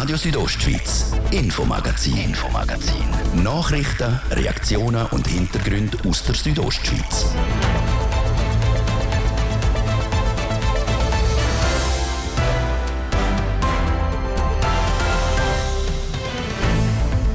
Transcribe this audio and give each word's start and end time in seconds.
Radio 0.00 0.16
Südostschweiz, 0.16 1.12
Infomagazin, 1.32 2.16
Infomagazin. 2.16 3.42
Nachrichten, 3.42 4.20
Reaktionen 4.30 5.04
und 5.06 5.26
Hintergründe 5.26 5.98
aus 6.08 6.22
der 6.22 6.36
Südostschweiz. 6.36 7.26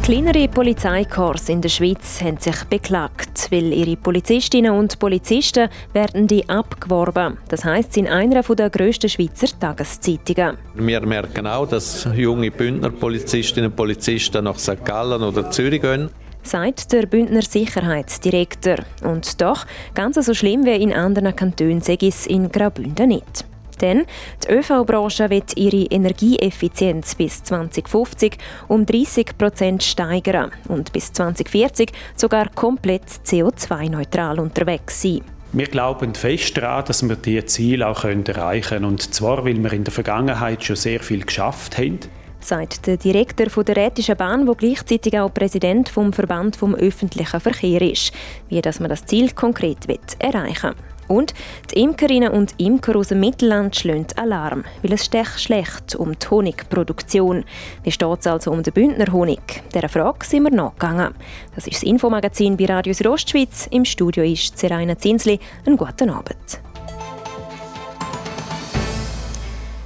Kleinere 0.03 0.47
Polizeikorps 0.47 1.49
in 1.49 1.61
der 1.61 1.67
Schweiz 1.67 2.21
haben 2.21 2.37
sich 2.37 2.63
beklagt, 2.69 3.32
weil 3.51 3.73
ihre 3.73 3.95
Polizistinnen 3.95 4.71
und 4.71 4.99
Polizisten 4.99 5.69
werden 5.93 6.27
die 6.27 6.47
abgeworben. 6.47 7.37
Das 7.49 7.65
heisst, 7.65 7.97
in 7.97 8.07
einer 8.07 8.41
der 8.41 8.69
grössten 8.69 9.09
Schweizer 9.09 9.47
Tageszeitungen. 9.59 10.57
Wir 10.75 11.01
merken 11.01 11.47
auch, 11.47 11.67
dass 11.67 12.07
junge 12.15 12.51
Bündner 12.51 12.89
Polizistinnen 12.89 13.71
und 13.71 13.75
Polizisten 13.75 14.43
nach 14.43 14.59
St. 14.59 14.83
Gallen 14.83 15.21
oder 15.21 15.49
Zürich 15.51 15.81
gehen 15.81 16.09
sagt 16.45 16.91
der 16.91 17.05
Bündner 17.05 17.41
Sicherheitsdirektor. 17.41 18.75
Und 19.01 19.41
doch, 19.41 19.65
ganz 19.93 20.15
so 20.23 20.33
schlimm 20.33 20.65
wie 20.65 20.75
in 20.75 20.93
anderen 20.93 21.35
Kantonen 21.35 21.81
sei 21.81 21.97
es 22.01 22.27
in 22.27 22.51
Graubünden 22.51 23.07
nicht. 23.07 23.45
Denn 23.81 24.05
die 24.43 24.53
ÖV-Branche 24.53 25.29
wird 25.29 25.57
ihre 25.57 25.85
Energieeffizienz 25.85 27.15
bis 27.15 27.43
2050 27.43 28.37
um 28.67 28.85
30 28.85 29.37
Prozent 29.37 29.83
steigern 29.83 30.51
und 30.67 30.91
bis 30.93 31.11
2040 31.13 31.91
sogar 32.15 32.49
komplett 32.49 33.03
CO2-neutral 33.25 34.39
unterwegs 34.39 35.01
sein. 35.01 35.21
Wir 35.51 35.67
glauben 35.67 36.15
fest 36.15 36.57
daran, 36.57 36.85
dass 36.85 37.07
wir 37.07 37.15
diese 37.15 37.45
Ziele 37.45 37.87
auch 37.87 38.03
erreichen 38.05 38.69
können. 38.69 38.85
Und 38.85 39.13
zwar, 39.13 39.45
weil 39.45 39.61
wir 39.61 39.71
in 39.73 39.83
der 39.83 39.93
Vergangenheit 39.93 40.63
schon 40.63 40.75
sehr 40.75 40.99
viel 40.99 41.23
geschafft 41.23 41.77
haben 41.77 41.99
sagt 42.43 42.87
der 42.87 42.97
Direktor 42.97 43.63
der 43.63 43.75
Rätischen 43.77 44.17
Bahn, 44.17 44.45
der 44.45 44.55
gleichzeitig 44.55 45.17
auch 45.17 45.33
Präsident 45.33 45.89
vom 45.89 46.11
Verband 46.11 46.55
vom 46.55 46.75
öffentlichen 46.75 47.39
Verkehr 47.39 47.81
ist, 47.81 48.11
wie 48.49 48.61
dass 48.61 48.79
man 48.79 48.89
das 48.89 49.05
Ziel 49.05 49.31
konkret 49.31 49.87
erreichen 50.19 50.71
will. 50.71 50.92
Und 51.07 51.33
die 51.71 51.81
Imkerinnen 51.81 52.31
und 52.31 52.53
Imker 52.57 52.95
aus 52.95 53.09
dem 53.09 53.19
Mittelland 53.19 53.75
schlagen 53.75 54.07
Alarm, 54.15 54.63
weil 54.81 54.93
es 54.93 55.05
steht 55.05 55.27
schlecht 55.27 55.95
um 55.95 56.17
die 56.17 56.27
Honigproduktion. 56.27 57.45
Wie 57.83 57.91
steht 57.91 58.19
es 58.19 58.27
also 58.27 58.51
um 58.51 58.63
den 58.63 58.73
Bündner 58.73 59.11
Honig? 59.11 59.63
Dieser 59.73 59.89
Frage 59.89 60.25
sind 60.25 60.43
wir 60.43 60.51
nachgegangen. 60.51 61.13
Das 61.55 61.67
ist 61.67 61.77
das 61.77 61.83
Infomagazin 61.83 62.57
bei 62.57 62.65
Radio 62.65 62.93
Südostschweiz. 62.93 63.67
Im 63.71 63.85
Studio 63.85 64.23
ist 64.23 64.57
Seraina 64.57 64.97
Zinsli. 64.97 65.39
Einen 65.65 65.77
guten 65.77 66.09
Abend. 66.09 66.59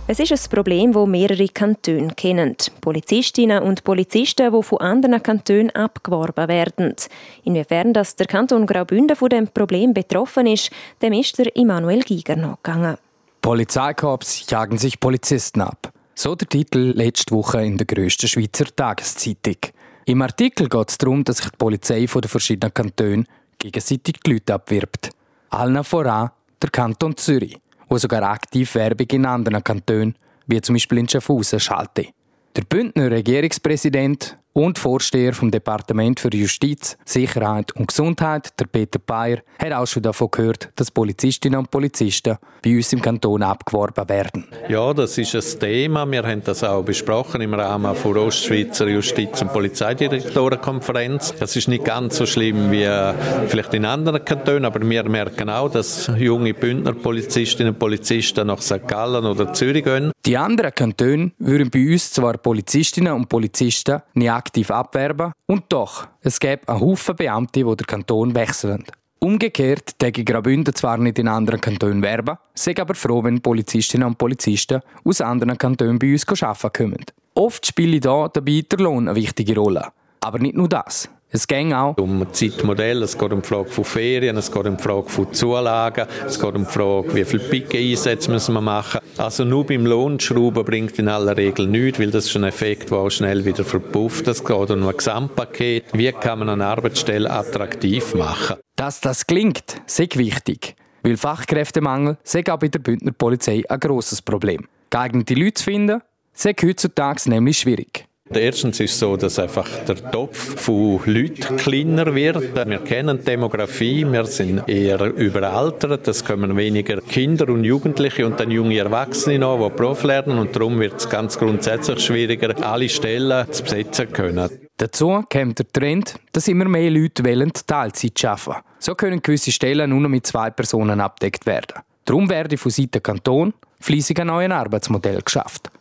Es 0.09 0.19
ist 0.19 0.31
ein 0.31 0.49
Problem, 0.49 0.93
das 0.93 1.05
mehrere 1.05 1.49
Kantone 1.49 2.13
kennen. 2.15 2.55
Polizistinnen 2.79 3.61
und 3.61 3.83
Polizisten, 3.83 4.53
die 4.53 4.63
von 4.63 4.79
anderen 4.79 5.21
Kantonen 5.21 5.69
abgeworben 5.71 6.47
werden. 6.47 6.95
Inwiefern 7.43 7.91
das 7.91 8.15
der 8.15 8.25
Kanton 8.25 8.65
Graubünden 8.65 9.17
von 9.17 9.27
dem 9.27 9.49
Problem 9.49 9.93
betroffen 9.93 10.47
ist, 10.47 10.71
dem 11.01 11.11
ist 11.11 11.37
der 11.37 11.53
Immanuel 11.57 12.03
Giger 12.03 12.37
nachgegangen. 12.37 12.95
Polizeikorps 13.41 14.49
jagen 14.49 14.77
sich 14.77 14.97
Polizisten 14.97 15.59
ab. 15.59 15.91
So 16.15 16.35
der 16.35 16.47
Titel 16.47 16.93
letzte 16.95 17.35
Woche 17.35 17.65
in 17.65 17.77
der 17.77 17.85
grössten 17.85 18.29
Schweizer 18.29 18.73
Tageszeitung. 18.73 19.57
Im 20.05 20.21
Artikel 20.21 20.69
geht 20.69 20.89
es 20.89 20.97
darum, 20.97 21.25
dass 21.25 21.37
sich 21.37 21.49
die 21.49 21.57
Polizei 21.57 22.07
von 22.07 22.21
den 22.21 22.29
verschiedenen 22.29 22.73
Kantonen 22.73 23.27
gegenseitig 23.59 24.21
die 24.25 24.31
Leute 24.31 24.53
abwirbt. 24.53 25.09
Allen 25.49 25.83
voran 25.83 26.31
der 26.61 26.69
Kanton 26.69 27.17
Zürich 27.17 27.57
wo 27.89 27.97
sogar 27.97 28.23
aktiv 28.23 28.73
Werbung 28.75 29.07
in 29.11 29.25
anderen 29.25 29.63
Kantonen, 29.63 30.15
wie 30.47 30.61
zum 30.61 30.75
Beispiel 30.75 30.99
in 30.99 31.09
Schaffhausen, 31.09 31.59
schaltet. 31.59 32.09
Der 32.55 32.63
Bündner 32.63 33.11
Regierungspräsident 33.11 34.37
und 34.57 34.79
Vorsteher 34.79 35.33
vom 35.33 35.51
Departement 35.51 36.19
für 36.19 36.33
Justiz, 36.33 36.97
Sicherheit 37.05 37.75
und 37.75 37.89
Gesundheit, 37.89 38.59
der 38.59 38.65
Peter 38.65 38.97
Bayer, 38.97 39.37
hat 39.59 39.71
auch 39.71 39.85
schon 39.85 40.01
davon 40.01 40.29
gehört, 40.31 40.69
dass 40.75 40.89
Polizistinnen 40.89 41.59
und 41.59 41.69
Polizisten 41.69 42.37
bei 42.63 42.75
uns 42.75 42.91
im 42.91 43.01
Kanton 43.01 43.43
abgeworben 43.43 44.09
werden. 44.09 44.45
Ja, 44.67 44.93
das 44.95 45.15
ist 45.19 45.35
ein 45.35 45.59
Thema. 45.59 46.09
Wir 46.09 46.23
haben 46.23 46.43
das 46.43 46.63
auch 46.63 46.83
besprochen 46.83 47.41
im 47.41 47.53
Rahmen 47.53 47.95
der 48.03 48.15
Ostschweizer 48.15 48.87
Justiz- 48.87 49.43
und 49.43 49.53
Polizeidirektorenkonferenz. 49.53 51.35
Das 51.39 51.55
ist 51.55 51.67
nicht 51.67 51.85
ganz 51.85 52.17
so 52.17 52.25
schlimm 52.25 52.71
wie 52.71 52.81
äh, 52.81 53.13
vielleicht 53.47 53.75
in 53.75 53.85
anderen 53.85 54.25
Kantonen, 54.25 54.65
aber 54.65 54.81
wir 54.81 55.03
merken 55.07 55.51
auch, 55.51 55.69
dass 55.69 56.09
junge 56.17 56.55
Bündner 56.55 56.93
Polizistinnen 56.93 57.73
und 57.73 57.79
Polizisten 57.79 58.47
nach 58.47 58.61
St. 58.61 58.87
Gallen 58.87 59.25
oder 59.25 59.53
Zürich 59.53 59.83
gehen. 59.83 60.11
Die 60.25 60.35
anderen 60.35 60.73
Kantone 60.73 61.31
würden 61.37 61.69
bei 61.69 61.91
uns 61.91 62.11
zwar 62.11 62.37
Polizistinnen 62.37 63.13
und 63.13 63.29
Polizisten 63.29 64.01
nicht 64.15 64.46
aktiv 64.47 64.71
abwerben. 64.71 65.33
Und 65.45 65.65
doch, 65.69 66.07
es 66.21 66.39
gäbe 66.39 66.67
einen 66.67 66.81
Haufen 66.81 67.15
Beamte, 67.15 67.63
die 67.63 67.75
den 67.75 67.87
Kanton 67.87 68.33
wechseln. 68.33 68.83
Umgekehrt 69.19 69.97
täge 69.97 70.23
Graubünden 70.23 70.73
zwar 70.75 70.97
nicht 70.97 71.17
in 71.19 71.27
anderen 71.27 71.59
Kantonen 71.59 72.01
werben, 72.03 72.37
sind 72.53 72.79
aber 72.79 72.93
froh, 72.93 73.23
wenn 73.23 73.41
Polizistinnen 73.41 74.07
und 74.07 74.17
Polizisten 74.17 74.81
aus 75.03 75.21
anderen 75.21 75.57
Kantonen 75.57 75.97
bei 75.97 76.11
uns 76.11 76.43
arbeiten 76.43 76.71
kommen. 76.71 77.05
Oft 77.33 77.65
spielt 77.65 78.03
hier 78.03 78.29
dabei 78.31 78.63
der 78.71 78.79
Lohn 78.79 79.07
eine 79.07 79.15
wichtige 79.15 79.55
Rolle. 79.55 79.87
Aber 80.21 80.39
nicht 80.39 80.55
nur 80.55 80.69
das. 80.69 81.09
Es 81.29 81.45
geht 81.45 81.73
auch 81.73 81.97
um 81.97 82.25
Zeitmodell, 82.31 83.03
es 83.03 83.17
geht 83.17 83.33
um 83.33 83.41
die 83.41 83.47
Frage 83.47 83.69
von 83.69 83.83
Ferien, 83.83 84.37
es 84.37 84.49
geht 84.49 84.65
um 84.65 84.77
die 84.77 84.83
Frage 84.83 85.09
von 85.09 85.33
Zulagen, 85.33 86.07
es 86.25 86.39
geht 86.39 86.55
um 86.55 86.65
die 86.65 86.71
Frage, 86.71 87.13
wie 87.15 87.25
viele 87.25 87.43
Picke-Einsätze 87.43 88.31
müssen 88.31 88.53
wir 88.53 88.61
machen. 88.61 89.01
Also 89.17 89.43
nur 89.43 89.65
beim 89.65 89.85
Lohnschrauben 89.85 90.63
bringt 90.63 90.97
in 90.99 91.09
aller 91.09 91.35
Regel 91.35 91.67
nichts, 91.67 91.99
weil 91.99 92.11
das 92.11 92.27
ist 92.27 92.35
ein 92.37 92.45
Effekt, 92.45 92.91
der 92.91 92.99
auch 92.99 93.09
schnell 93.09 93.43
wieder 93.43 93.65
verpufft. 93.65 94.25
Es 94.29 94.41
geht 94.41 94.71
um 94.71 94.87
ein 94.87 94.95
Gesamtpaket. 94.95 95.85
Wie 95.91 96.09
kann 96.13 96.39
man 96.39 96.49
eine 96.49 96.65
Arbeitsstelle 96.65 97.29
attraktiv 97.29 98.13
machen? 98.13 98.55
Dass 98.77 99.01
das 99.01 99.27
klingt, 99.27 99.81
sehr 99.85 100.07
wichtig. 100.13 100.75
Weil 101.03 101.17
Fachkräftemangel 101.17 102.17
sei 102.23 102.41
auch 102.49 102.57
bei 102.57 102.69
der 102.69 102.79
Bündner 102.79 103.11
Polizei 103.11 103.63
ein 103.67 103.79
grosses 103.81 104.21
Problem. 104.21 104.65
Geeignete 104.89 105.33
Leute 105.33 105.55
zu 105.55 105.65
finden, 105.65 106.01
sei 106.31 106.55
heutzutage 106.63 107.29
nämlich 107.29 107.59
schwierig. 107.59 108.06
Erstens 108.29 108.79
ist 108.79 108.91
es 108.93 108.99
so, 108.99 109.15
dass 109.17 109.39
einfach 109.39 109.67
der 109.87 110.11
Topf 110.11 110.61
von 110.61 110.99
Leuten 111.05 111.57
kleiner 111.57 112.13
wird. 112.13 112.55
Wir 112.55 112.79
kennen 112.79 113.23
Demografie, 113.23 114.05
wir 114.05 114.25
sind 114.25 114.67
eher 114.67 115.01
überaltert, 115.01 116.07
es 116.07 116.23
kommen 116.23 116.55
weniger 116.57 117.01
Kinder 117.01 117.49
und 117.49 117.63
Jugendliche 117.63 118.25
und 118.25 118.39
dann 118.39 118.51
junge 118.51 118.77
Erwachsene 118.77 119.39
noch, 119.39 119.69
die 119.69 119.75
Prof 119.75 120.03
lernen 120.03 120.39
und 120.39 120.55
darum 120.55 120.79
wird 120.79 120.97
es 120.97 121.09
ganz 121.09 121.37
grundsätzlich 121.37 121.99
schwieriger, 121.99 122.55
alle 122.65 122.89
Stellen 122.89 123.51
zu 123.51 123.63
besetzen 123.63 124.11
können. 124.11 124.49
Dazu 124.77 125.23
kommt 125.31 125.59
der 125.59 125.71
Trend, 125.71 126.15
dass 126.33 126.47
immer 126.47 126.65
mehr 126.65 126.91
Leute 126.91 127.25
wollen 127.25 127.51
Teilzeit 127.65 128.23
arbeiten. 128.25 128.63
So 128.79 128.93
können 128.93 129.21
gewisse 129.21 129.51
Stellen 129.51 129.89
nur 129.89 130.01
noch 130.01 130.09
mit 130.09 130.27
zwei 130.27 130.51
Personen 130.51 131.01
abdeckt 131.01 131.45
werden. 131.45 131.81
Darum 132.05 132.29
werde 132.29 132.57
von 132.57 132.71
Seiten 132.71 133.01
Kanton 133.01 133.53
fließig 133.79 134.19
ein 134.21 134.27
neues 134.27 134.51
Arbeitsmodell 134.51 135.21
geschafft. 135.21 135.71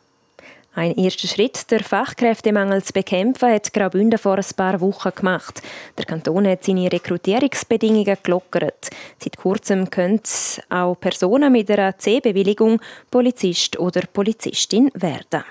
Ein 0.77 0.95
erster 0.95 1.27
Schritt, 1.27 1.71
der 1.71 1.83
Fachkräftemangel 1.83 2.85
zu 2.85 2.93
bekämpfen, 2.93 3.51
hat 3.51 3.73
Graubünden 3.73 4.19
vor 4.19 4.37
ein 4.37 4.45
paar 4.55 4.79
Wochen 4.83 5.09
gemacht. 5.15 5.63
Der 5.97 6.05
Kanton 6.05 6.47
hat 6.47 6.65
seine 6.65 6.93
Rekrutierungsbedingungen 6.93 8.19
gelockert. 8.23 8.91
Seit 9.19 9.39
kurzem 9.39 9.89
können 9.89 10.21
auch 10.69 11.01
Personen 11.01 11.51
mit 11.51 11.71
einer 11.71 11.97
C-Bewilligung 11.97 12.79
Polizist 13.11 13.79
oder 13.79 14.03
Polizistin 14.03 14.91
werden. 14.93 15.45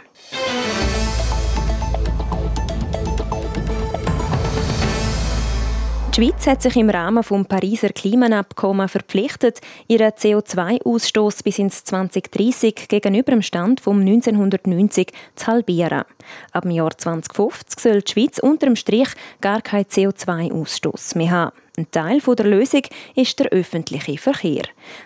Die 6.16 6.22
Schweiz 6.22 6.48
hat 6.48 6.62
sich 6.62 6.78
im 6.78 6.90
Rahmen 6.90 7.24
des 7.24 7.48
Pariser 7.50 7.90
Klimaabkommens 7.90 8.90
verpflichtet, 8.90 9.60
ihren 9.90 10.12
CO2-Ausstoß 10.12 11.44
bis 11.44 11.60
ins 11.60 11.84
2030 11.84 12.88
gegenüber 12.88 13.34
dem 13.34 13.42
Stand 13.42 13.82
vom 13.82 14.00
1990 14.00 15.12
zu 15.36 15.48
halbieren. 15.48 16.06
Ab 16.54 16.64
dem 16.64 16.72
Jahr 16.72 16.98
2050 16.98 17.80
soll 17.82 18.02
die 18.02 18.14
Schweiz 18.14 18.40
unter 18.40 18.68
dem 18.68 18.78
Strich 18.78 19.10
gar 19.42 19.62
keinen 19.62 19.88
CO2-Ausstoß 19.88 21.18
mehr 21.18 21.32
haben. 21.32 21.65
Ein 21.78 21.92
Teil 21.92 22.20
der 22.20 22.46
Lösung 22.46 22.84
ist 23.16 23.38
der 23.40 23.48
öffentliche 23.48 24.18
Verkehr. 24.18 24.64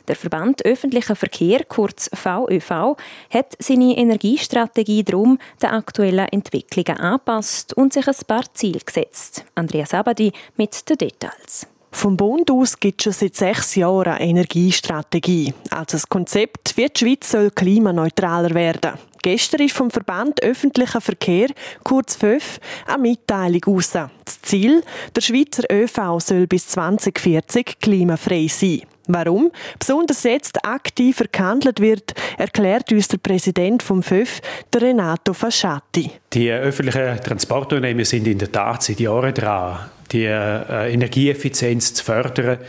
Der 0.08 0.16
Verband 0.16 0.64
Öffentlicher 0.66 1.16
Verkehr, 1.16 1.64
kurz 1.66 2.10
VÖV, 2.14 2.96
hat 3.32 3.56
seine 3.58 3.98
Energiestrategie 3.98 5.04
darum 5.04 5.40
den 5.62 5.70
aktuellen 5.70 6.28
Entwicklungen 6.28 7.00
angepasst 7.00 7.74
und 7.74 7.94
sich 7.94 8.08
ein 8.08 8.16
paar 8.28 8.54
Ziele 8.54 8.80
gesetzt. 8.80 9.46
Andreas 9.56 9.94
Abadi 9.96 10.32
mit 10.58 10.88
den 10.90 10.98
Details. 10.98 11.66
Vom 11.92 12.16
Bund 12.16 12.52
aus 12.52 12.80
gibt 12.80 13.02
es 13.02 13.04
schon 13.06 13.14
seit 13.14 13.36
sechs 13.36 13.76
Jahren 13.76 14.14
eine 14.14 14.30
Energiestrategie. 14.30 15.54
Also 15.72 15.98
ein 15.98 16.04
Konzept, 16.08 16.78
wie 16.78 16.88
die 16.88 17.00
Schweiz 17.00 17.32
soll 17.32 17.50
klimaneutraler 17.50 18.54
werden 18.54 18.92
Gestern 19.22 19.62
ist 19.62 19.76
vom 19.76 19.92
Verband 19.92 20.42
Öffentlicher 20.44 21.02
Verkehr, 21.02 21.48
kurz 21.84 22.16
FÖF, 22.16 22.60
eine 22.88 23.02
Mitteilung 23.02 23.62
raus. 23.68 23.92
Das 23.92 24.42
Ziel, 24.42 24.82
der 25.16 25.22
Schweizer 25.22 25.64
ÖV 25.72 26.20
soll 26.20 26.48
bis 26.48 26.68
2040 26.70 27.80
klimafrei 27.80 28.48
sein. 28.48 28.82
Warum 29.12 29.52
besonders 29.80 30.24
jetzt 30.24 30.64
aktiver 30.64 31.26
gehandelt 31.32 31.80
wird, 31.80 32.14
erklärt 32.38 32.92
uns 32.92 33.08
der 33.08 33.18
Präsident 33.18 33.82
vom 33.82 34.04
FÖF, 34.04 34.40
der 34.72 34.84
Renato 34.84 35.34
Fasciatti. 35.34 36.12
Die 36.32 36.52
öffentlichen 36.52 37.20
Transportunternehmen 37.20 38.06
sind 38.06 38.28
in 38.28 38.38
der 38.38 38.52
Tat 38.52 38.84
seit 38.84 39.00
Jahren 39.00 39.34
dran, 39.34 39.80
die 40.12 40.26
äh, 40.26 40.94
Energieeffizienz 40.94 41.96
zu 41.96 42.06
fördern 42.06 42.60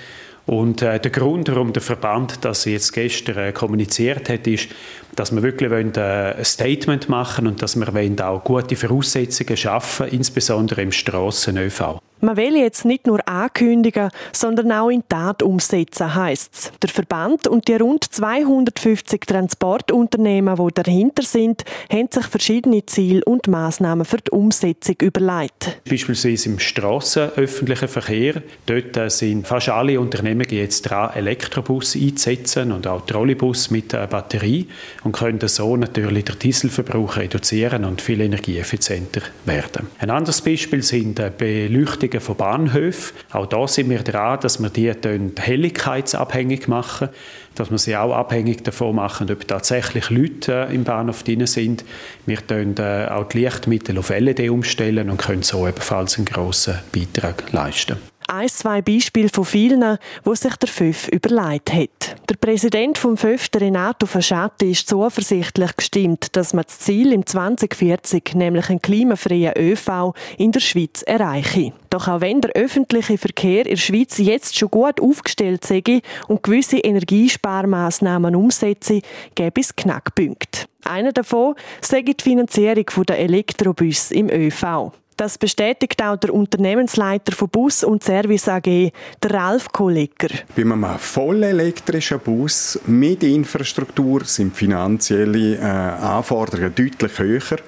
und 0.50 0.82
äh, 0.82 0.98
der 0.98 1.12
Grund, 1.12 1.48
warum 1.48 1.72
der 1.72 1.82
Verband 1.82 2.44
das 2.44 2.64
jetzt 2.64 2.92
gestern 2.92 3.38
äh, 3.38 3.52
kommuniziert 3.52 4.28
hat, 4.28 4.46
ist, 4.46 4.68
dass 5.16 5.32
wir 5.32 5.42
wirklich 5.42 5.70
wollen, 5.70 5.94
äh, 5.94 6.34
ein 6.38 6.44
Statement 6.44 7.08
machen 7.08 7.46
und 7.46 7.62
dass 7.62 7.76
wir 7.76 7.92
wollen 7.92 8.20
auch 8.20 8.42
gute 8.44 8.76
Voraussetzungen 8.76 9.56
schaffen, 9.56 10.08
insbesondere 10.08 10.82
im 10.82 10.92
Strassen-ÖV. 10.92 12.00
Man 12.22 12.36
will 12.36 12.54
jetzt 12.56 12.84
nicht 12.84 13.06
nur 13.06 13.26
ankündigen, 13.26 14.10
sondern 14.32 14.72
auch 14.72 14.90
in 14.90 15.02
Tat 15.08 15.42
umsetzen, 15.42 16.14
heisst 16.14 16.54
es. 16.54 16.72
Der 16.82 16.90
Verband 16.90 17.48
und 17.48 17.66
die 17.66 17.76
rund 17.76 18.04
250 18.04 19.22
Transportunternehmen, 19.22 20.54
die 20.54 20.74
dahinter 20.74 21.22
sind, 21.22 21.64
haben 21.90 22.08
sich 22.10 22.26
verschiedene 22.26 22.84
Ziele 22.84 23.24
und 23.24 23.48
Maßnahmen 23.48 24.04
für 24.04 24.18
die 24.18 24.32
Umsetzung 24.32 24.96
überlegt. 25.00 25.80
Beispielsweise 25.88 26.50
im 26.50 26.58
Strassenöffentlichen 26.58 27.88
Verkehr. 27.88 28.42
Dort 28.66 28.98
äh, 28.98 29.08
sind 29.08 29.46
fast 29.46 29.70
alle 29.70 29.98
Unternehmen 29.98 30.46
jetzt 30.50 30.82
dran, 30.82 31.14
Elektrobus 31.14 31.96
einzusetzen 31.96 32.70
und 32.70 32.86
auch 32.86 33.06
Trolleybus 33.06 33.70
mit 33.70 33.88
Batterie 33.88 34.68
und 35.02 35.12
können 35.12 35.40
so 35.46 35.76
natürlich 35.76 36.24
den 36.24 36.38
Dieselverbrauch 36.38 37.16
reduzieren 37.16 37.84
und 37.84 38.00
viel 38.00 38.20
energieeffizienter 38.20 39.22
werden. 39.44 39.86
Ein 39.98 40.10
anderes 40.10 40.42
Beispiel 40.42 40.82
sind 40.82 41.18
äh, 41.18 41.30
Beleuchtungen 41.36 42.20
von 42.20 42.36
Bahnhöfen. 42.36 43.16
Auch 43.32 43.46
da 43.46 43.66
sind 43.66 43.90
wir 43.90 44.02
dran, 44.02 44.40
dass 44.40 44.60
wir 44.60 44.68
die 44.68 44.92
helligkeitsabhängig 45.38 46.68
machen, 46.68 47.08
dass 47.54 47.70
wir 47.70 47.78
sie 47.78 47.96
auch 47.96 48.14
abhängig 48.14 48.62
davon 48.62 48.96
machen, 48.96 49.30
ob 49.30 49.46
tatsächlich 49.46 50.10
Leute 50.10 50.68
äh, 50.68 50.74
im 50.74 50.84
Bahnhof 50.84 51.22
drin 51.22 51.46
sind. 51.46 51.84
Wir 52.26 52.38
können 52.38 52.74
äh, 52.78 53.06
auch 53.10 53.28
die 53.28 53.40
Lichtmittel 53.40 53.98
auf 53.98 54.10
LED 54.10 54.50
umstellen 54.50 55.10
und 55.10 55.16
können 55.16 55.42
so 55.42 55.66
ebenfalls 55.66 56.16
einen 56.16 56.26
grossen 56.26 56.78
Beitrag 56.92 57.52
leisten 57.52 57.96
ein, 58.30 58.48
zwei 58.48 58.80
Beispiele 58.80 59.28
von 59.28 59.44
vielen, 59.44 59.98
wo 60.24 60.34
sich 60.34 60.54
der 60.56 60.68
FÖF 60.68 61.08
überlegt 61.08 61.72
hat. 61.72 62.16
Der 62.28 62.36
Präsident 62.36 62.96
vom 62.96 63.16
FÖF, 63.16 63.48
Renato 63.56 64.06
Fasciatti, 64.06 64.70
ist 64.70 64.88
zuversichtlich 64.88 65.76
gestimmt, 65.76 66.36
dass 66.36 66.54
man 66.54 66.64
das 66.64 66.78
Ziel 66.78 67.12
im 67.12 67.26
2040, 67.26 68.34
nämlich 68.34 68.70
einen 68.70 68.80
klimafreien 68.80 69.54
ÖV, 69.58 70.14
in 70.38 70.52
der 70.52 70.60
Schweiz 70.60 71.02
erreiche. 71.02 71.72
Doch 71.90 72.06
auch 72.06 72.20
wenn 72.20 72.40
der 72.40 72.52
öffentliche 72.52 73.18
Verkehr 73.18 73.66
in 73.66 73.74
der 73.74 73.76
Schweiz 73.76 74.18
jetzt 74.18 74.56
schon 74.56 74.70
gut 74.70 75.00
aufgestellt 75.00 75.64
sei 75.64 75.82
und 76.28 76.42
gewisse 76.42 76.78
Energiesparmaßnahmen 76.78 78.36
umsetze, 78.36 79.00
gäbe 79.34 79.60
es 79.60 79.74
Knackpunkte. 79.74 80.66
Einer 80.84 81.12
davon 81.12 81.54
sei 81.80 82.02
die 82.02 82.16
Finanzierung 82.20 82.86
der 83.06 83.18
Elektrobus 83.18 84.10
im 84.12 84.30
ÖV. 84.30 84.92
Das 85.20 85.36
bestätigt 85.36 86.02
auch 86.02 86.16
der 86.16 86.32
Unternehmensleiter 86.32 87.36
von 87.36 87.50
Bus 87.50 87.84
und 87.84 88.02
Service 88.02 88.48
AG, 88.48 88.90
der 89.22 89.30
Ralf 89.30 89.70
Kollegger. 89.70 90.30
Bei 90.56 90.62
einem 90.62 90.98
voll 90.98 91.42
elektrischen 91.42 92.20
Bus 92.20 92.80
mit 92.86 93.22
Infrastruktur 93.22 94.24
sind 94.24 94.56
finanzielle 94.56 95.56
äh, 95.56 95.60
Anforderungen 95.60 96.74
deutlich 96.74 97.18
höher. 97.18 97.58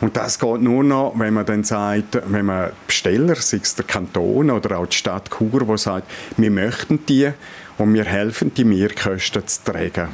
Und 0.00 0.16
das 0.16 0.38
geht 0.38 0.62
nur 0.62 0.82
noch, 0.82 1.12
wenn 1.18 1.34
man 1.34 1.44
dann 1.44 1.64
sagt, 1.64 2.18
wenn 2.28 2.46
man 2.46 2.70
Besteller, 2.86 3.36
sei 3.36 3.60
es 3.62 3.74
der 3.74 3.84
Kanton 3.84 4.50
oder 4.50 4.78
auch 4.78 4.86
die 4.86 4.96
Stadt 4.96 5.28
Chur, 5.28 5.68
wo 5.68 5.76
sagt, 5.76 6.10
wir 6.38 6.50
möchten 6.50 7.04
die 7.04 7.30
und 7.76 7.92
wir 7.92 8.04
helfen, 8.04 8.54
die 8.54 8.64
Mehrkosten 8.64 9.46
zu 9.46 9.64
tragen. 9.64 10.08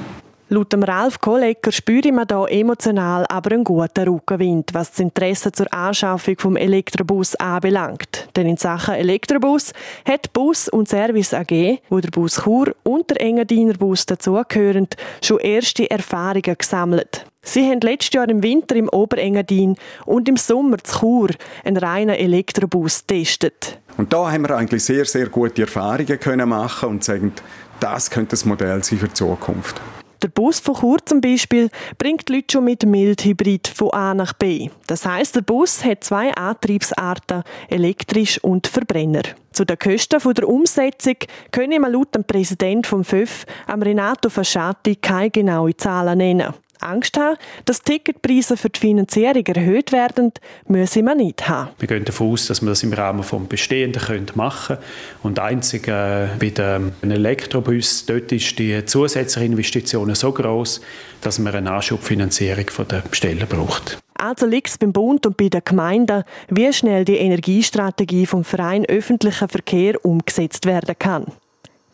Laut 0.50 0.72
dem 0.72 0.82
Ralf 0.82 1.20
Kollecker 1.20 1.70
spüre 1.70 2.10
man 2.10 2.26
hier 2.26 2.46
emotional 2.48 3.26
aber 3.28 3.52
einen 3.52 3.64
guten 3.64 4.08
Rückenwind, 4.08 4.72
was 4.72 4.92
das 4.92 5.00
Interesse 5.00 5.52
zur 5.52 5.70
Anschaffung 5.74 6.38
vom 6.38 6.56
Elektrobus 6.56 7.34
anbelangt. 7.34 8.30
Denn 8.34 8.46
in 8.46 8.56
Sachen 8.56 8.94
Elektrobus 8.94 9.74
hat 10.06 10.32
Bus 10.32 10.70
und 10.70 10.88
Service 10.88 11.34
AG, 11.34 11.80
wo 11.90 12.00
der 12.00 12.08
Bus 12.08 12.42
Chur 12.44 12.74
und 12.82 13.10
der 13.10 13.20
Engadiner 13.20 13.74
Bus 13.74 14.06
dazugehören, 14.06 14.88
schon 15.22 15.38
erste 15.40 15.90
Erfahrungen 15.90 16.56
gesammelt. 16.56 17.26
Sie 17.42 17.68
haben 17.68 17.82
letztes 17.82 18.14
Jahr 18.14 18.28
im 18.30 18.42
Winter 18.42 18.74
im 18.76 18.88
Oberengadin 18.88 19.76
und 20.06 20.30
im 20.30 20.38
Sommer 20.38 20.78
zu 20.78 21.00
Chur 21.00 21.28
einen 21.62 21.76
reinen 21.76 22.16
Elektrobus 22.16 23.06
getestet. 23.06 23.78
Und 23.98 24.14
da 24.14 24.32
haben 24.32 24.48
wir 24.48 24.56
eigentlich 24.56 24.82
sehr, 24.82 25.04
sehr 25.04 25.28
gute 25.28 25.62
Erfahrungen 25.62 26.18
können 26.18 26.48
machen 26.48 26.88
und 26.88 27.04
sagen, 27.04 27.34
das 27.80 28.10
könnte 28.10 28.30
das 28.30 28.46
Modell 28.46 28.82
sein 28.82 28.98
für 28.98 29.08
die 29.08 29.14
Zukunft. 29.14 29.78
Der 30.22 30.28
Bus 30.28 30.58
von 30.58 30.74
Chur 30.74 30.98
zum 31.04 31.20
Beispiel 31.20 31.70
bringt 31.96 32.28
die 32.28 32.34
Leute 32.34 32.46
schon 32.52 32.64
mit 32.64 32.84
Mildhybrid 32.84 33.68
von 33.68 33.92
A 33.92 34.14
nach 34.14 34.32
B. 34.32 34.68
Das 34.88 35.06
heißt, 35.06 35.36
der 35.36 35.42
Bus 35.42 35.84
hat 35.84 36.02
zwei 36.02 36.34
Antriebsarten, 36.34 37.44
elektrisch 37.68 38.42
und 38.42 38.66
Verbrenner. 38.66 39.22
Zu 39.52 39.64
den 39.64 39.78
Kosten 39.78 40.34
der 40.34 40.48
Umsetzung 40.48 41.16
können 41.52 41.82
wir 41.82 41.88
laut 41.88 42.14
dem 42.16 42.24
Präsident 42.24 42.86
vom 42.86 43.04
FÖF, 43.04 43.46
Renato 43.68 44.28
Fasciati, 44.28 44.96
keine 44.96 45.30
genauen 45.30 45.78
Zahlen 45.78 46.18
nennen. 46.18 46.52
Angst 46.80 47.16
haben, 47.18 47.36
dass 47.64 47.82
Ticketpreise 47.82 48.56
für 48.56 48.70
die 48.70 48.80
Finanzierung 48.80 49.44
erhöht 49.46 49.92
werden, 49.92 50.32
müssen 50.66 51.04
wir 51.04 51.14
nicht 51.14 51.48
haben. 51.48 51.70
Wir 51.78 51.88
gehen 51.88 52.04
davon 52.04 52.32
aus, 52.32 52.46
dass 52.46 52.62
wir 52.62 52.68
das 52.68 52.82
im 52.82 52.92
Rahmen 52.92 53.22
des 53.22 53.48
Bestehenden 53.48 54.26
machen 54.34 54.76
können. 54.76 54.86
Und 55.22 55.38
einzig 55.38 55.88
äh, 55.88 56.28
bei 56.38 56.50
dem 56.50 56.92
Elektrobus, 57.02 58.06
dort 58.06 58.32
ist 58.32 58.58
die 58.58 58.84
zusätzliche 58.84 59.46
Investition 59.46 60.14
so 60.14 60.32
groß, 60.32 60.80
dass 61.20 61.38
man 61.38 61.54
eine 61.54 61.70
Anschubfinanzierung 61.72 62.66
der 62.90 63.02
Besteller 63.08 63.46
braucht. 63.46 63.98
Also 64.14 64.46
liegt 64.46 64.68
es 64.68 64.78
beim 64.78 64.92
Bund 64.92 65.26
und 65.26 65.36
bei 65.36 65.48
den 65.48 65.62
Gemeinden, 65.64 66.24
wie 66.48 66.72
schnell 66.72 67.04
die 67.04 67.16
Energiestrategie 67.16 68.26
vom 68.26 68.42
Verein 68.44 68.84
öffentlicher 68.84 69.48
Verkehr 69.48 70.04
umgesetzt 70.04 70.66
werden 70.66 70.96
kann. 70.98 71.26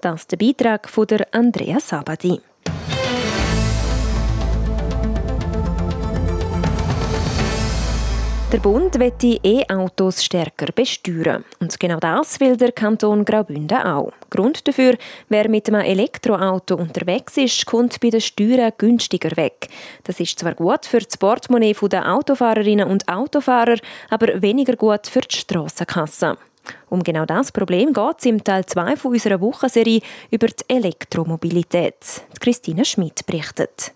Das 0.01 0.23
ist 0.23 0.33
der 0.33 0.39
Beitrag 0.39 0.89
von 0.89 1.07
der 1.07 1.27
Andrea 1.33 1.81
Sabadi. 1.81 2.41
Der 8.55 8.61
Bund 8.61 8.97
will 9.01 9.11
die 9.21 9.41
E-Autos 9.43 10.23
stärker 10.23 10.67
besteuern. 10.73 11.45
Und 11.59 11.81
genau 11.81 11.99
das 11.99 12.39
will 12.39 12.57
der 12.57 12.71
Kanton 12.71 13.25
Graubünden 13.25 13.79
auch. 13.79 14.13
Grund 14.31 14.69
dafür, 14.69 14.97
wer 15.29 15.49
mit 15.49 15.67
einem 15.67 15.81
Elektroauto 15.81 16.77
unterwegs 16.77 17.37
ist, 17.37 17.67
kommt 17.67 17.99
bei 17.99 18.11
den 18.11 18.21
Steuern 18.21 18.71
günstiger 18.79 19.37
weg. 19.37 19.67
Das 20.05 20.21
ist 20.21 20.39
zwar 20.39 20.55
gut 20.55 20.87
für 20.87 21.01
das 21.01 21.17
Portemonnaie 21.17 21.75
der 21.91 22.15
Autofahrerinnen 22.15 22.89
und 22.89 23.09
Autofahrer, 23.09 23.79
aber 24.09 24.41
weniger 24.41 24.77
gut 24.77 25.09
für 25.09 25.23
die 25.23 25.37
Strassenkasse. 25.37 26.39
Um 26.91 27.03
genau 27.03 27.27
das 27.27 27.51
Problem 27.51 27.93
geht 27.93 28.19
es 28.21 28.27
im 28.27 28.45
Teil 28.45 28.65
2 28.65 28.99
unserer 29.03 29.41
Wochenserie 29.41 30.01
über 30.31 30.47
die 30.47 30.63
Elektromobilität. 30.69 32.23
Christine 32.39 32.85
Schmidt 32.85 33.27
berichtet. 33.27 33.93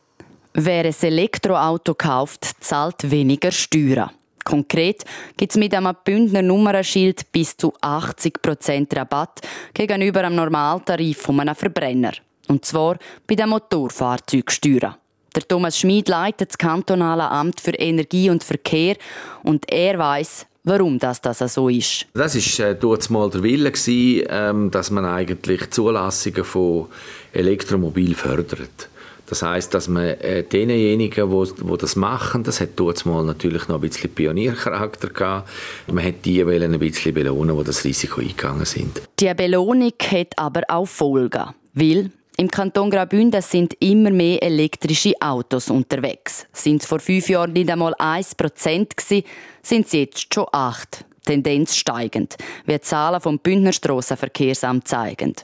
Wer 0.53 0.85
ein 0.85 0.95
Elektroauto 1.01 1.95
kauft, 1.95 2.45
zahlt 2.59 3.09
weniger 3.09 3.53
Steuern. 3.53 4.11
Konkret 4.49 5.05
gibt 5.37 5.53
es 5.53 5.59
mit 5.59 5.75
einem 5.75 5.95
Bündner 6.03 6.41
Nummernschild 6.41 7.31
bis 7.31 7.55
zu 7.55 7.75
80% 7.83 8.97
Rabatt 8.97 9.43
gegenüber 9.75 10.21
einem 10.21 10.37
Normaltarif 10.37 11.19
von 11.19 11.39
einem 11.41 11.55
Verbrenner. 11.55 12.13
Und 12.49 12.65
zwar 12.65 12.97
bei 13.27 13.35
den 13.35 13.51
Motorfahrzeugsteuern. 13.51 14.95
Der 15.37 15.47
Thomas 15.47 15.79
Schmid 15.79 16.09
leitet 16.09 16.49
das 16.51 16.59
kantonale 16.59 17.31
Amt 17.31 17.61
für 17.61 17.73
Energie 17.73 18.31
und 18.31 18.43
Verkehr 18.43 18.97
und 19.43 19.71
er 19.71 19.99
weiß, 19.99 20.47
warum 20.65 20.99
das, 20.99 21.21
das 21.21 21.41
so 21.53 21.69
ist. 21.69 22.07
Das 22.15 22.35
ist 22.35 22.59
äh, 22.59 22.75
mal 23.11 23.29
der 23.29 23.43
Wille 23.43 23.71
gewesen, 23.71 24.27
ähm, 24.31 24.71
dass 24.71 24.91
man 24.91 25.05
eigentlich 25.05 25.71
Zulassungen 25.71 26.45
von 26.45 26.87
Elektromobil 27.35 28.15
fördert. 28.15 28.89
Das 29.29 29.43
heißt, 29.43 29.75
dass 29.75 29.89
man 29.89 30.05
äh, 30.05 30.43
denjenigen, 30.43 31.31
wo, 31.31 31.47
wo 31.59 31.77
das 31.77 31.97
machen, 31.97 32.45
das 32.45 32.61
hat 32.61 32.71
dort 32.77 33.05
mal 33.05 33.25
natürlich 33.25 33.69
noch 33.69 33.77
ein 33.77 33.83
bisschen 33.83 34.11
Pioniercharakter 34.11 35.09
gehabt. 35.09 35.49
Man 35.87 36.05
hat 36.05 36.25
die 36.25 36.45
wollen 36.47 36.73
ein 36.73 36.79
bisschen 36.79 37.15
belohnen, 37.15 37.57
die 37.59 37.65
das 37.65 37.85
Risiko 37.85 38.21
eingegangen 38.21 38.65
sind. 38.65 39.03
Die 39.21 39.33
Belohnung 39.35 39.93
hat 40.11 40.29
aber 40.37 40.63
auch 40.69 40.87
Folgen, 40.87 41.45
weil 41.75 42.11
im 42.39 42.49
Kanton 42.51 42.89
Graubünden 42.91 43.43
sind 43.43 43.75
immer 43.81 44.11
mehr 44.11 44.41
elektrische 44.43 45.13
Autos 45.21 45.71
unterwegs. 45.71 46.47
Sind 46.53 46.85
vor 46.85 47.01
fünf 47.01 47.29
Jahren 47.29 47.53
nicht 47.53 47.69
einmal 47.69 47.95
1% 47.95 48.37
gewesen, 48.37 49.25
sind 49.61 49.89
sie 49.89 50.03
jetzt 50.03 50.33
schon 50.33 50.47
8. 50.53 51.05
Tendenz 51.25 51.75
steigend, 51.75 52.37
wie 52.65 52.73
die 52.73 52.81
Zahlen 52.81 53.21
vom 53.21 53.39
Bündner 53.41 53.73
Strassenverkehrsamt 53.73 54.89
zeigen. 54.89 55.35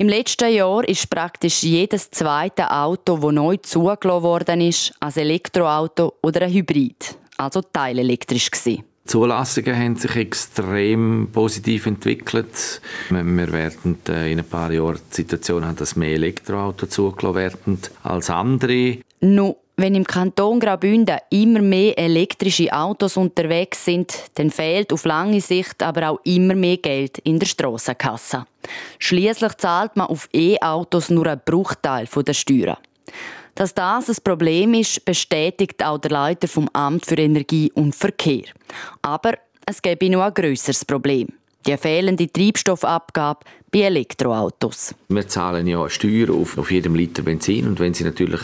Im 0.00 0.08
letzten 0.08 0.50
Jahr 0.50 0.88
ist 0.88 1.10
praktisch 1.10 1.62
jedes 1.62 2.10
zweite 2.10 2.70
Auto, 2.70 3.18
das 3.18 3.32
neu 3.32 3.58
zugelassen 3.58 4.22
worden 4.22 4.60
ist, 4.62 4.94
als 4.98 5.18
Elektroauto 5.18 6.14
oder 6.22 6.40
ein 6.40 6.54
Hybrid, 6.54 7.18
also 7.36 7.60
teilelektrisch 7.60 8.50
gewesen. 8.50 8.82
Die 9.04 9.04
Zulassungen 9.04 9.76
haben 9.76 9.96
sich 9.96 10.16
extrem 10.16 11.28
positiv 11.30 11.84
entwickelt. 11.84 12.80
Wir 13.10 13.52
werden 13.52 13.98
äh, 14.08 14.32
in 14.32 14.38
ein 14.38 14.46
paar 14.46 14.72
Jahren 14.72 15.00
die 15.10 15.16
Situation 15.16 15.66
haben, 15.66 15.76
dass 15.76 15.96
mehr 15.96 16.14
Elektroautos 16.14 16.88
zugelassen 16.88 17.36
werden 17.36 17.78
als 18.02 18.30
andere. 18.30 19.00
No, 19.20 19.58
wenn 19.80 19.94
im 19.94 20.06
Kanton 20.06 20.60
Graubünden 20.60 21.18
immer 21.30 21.60
mehr 21.60 21.98
elektrische 21.98 22.72
Autos 22.72 23.16
unterwegs 23.16 23.84
sind, 23.84 24.14
dann 24.34 24.50
fehlt 24.50 24.92
auf 24.92 25.04
lange 25.04 25.40
Sicht 25.40 25.82
aber 25.82 26.10
auch 26.10 26.20
immer 26.24 26.54
mehr 26.54 26.76
Geld 26.76 27.18
in 27.18 27.38
der 27.38 27.46
Strassenkasse. 27.46 28.44
Schließlich 28.98 29.54
zahlt 29.54 29.96
man 29.96 30.08
auf 30.08 30.28
E-Autos 30.34 31.08
nur 31.08 31.26
einen 31.26 31.40
Bruchteil 31.44 32.06
der 32.06 32.34
Steuern. 32.34 32.76
Dass 33.54 33.74
das 33.74 34.08
ein 34.08 34.16
Problem 34.22 34.74
ist, 34.74 35.04
bestätigt 35.04 35.84
auch 35.84 35.98
der 35.98 36.10
Leiter 36.10 36.48
vom 36.48 36.68
Amt 36.72 37.06
für 37.06 37.16
Energie 37.16 37.72
und 37.74 37.94
Verkehr. 37.94 38.44
Aber 39.02 39.34
es 39.66 39.80
gäbe 39.80 40.10
noch 40.10 40.22
ein 40.22 40.34
grösseres 40.34 40.84
Problem. 40.84 41.28
Die 41.66 41.76
fehlende 41.76 42.26
Treibstoffabgabe 42.30 43.40
bei 43.70 43.80
Elektroautos. 43.80 44.94
Wir 45.08 45.28
zahlen 45.28 45.66
ja 45.66 45.88
Steuer 45.88 46.30
auf, 46.30 46.58
auf 46.58 46.70
jedem 46.70 46.94
Liter 46.94 47.22
Benzin 47.22 47.66
und 47.66 47.80
wenn 47.80 47.94
Sie 47.94 48.04
natürlich 48.04 48.40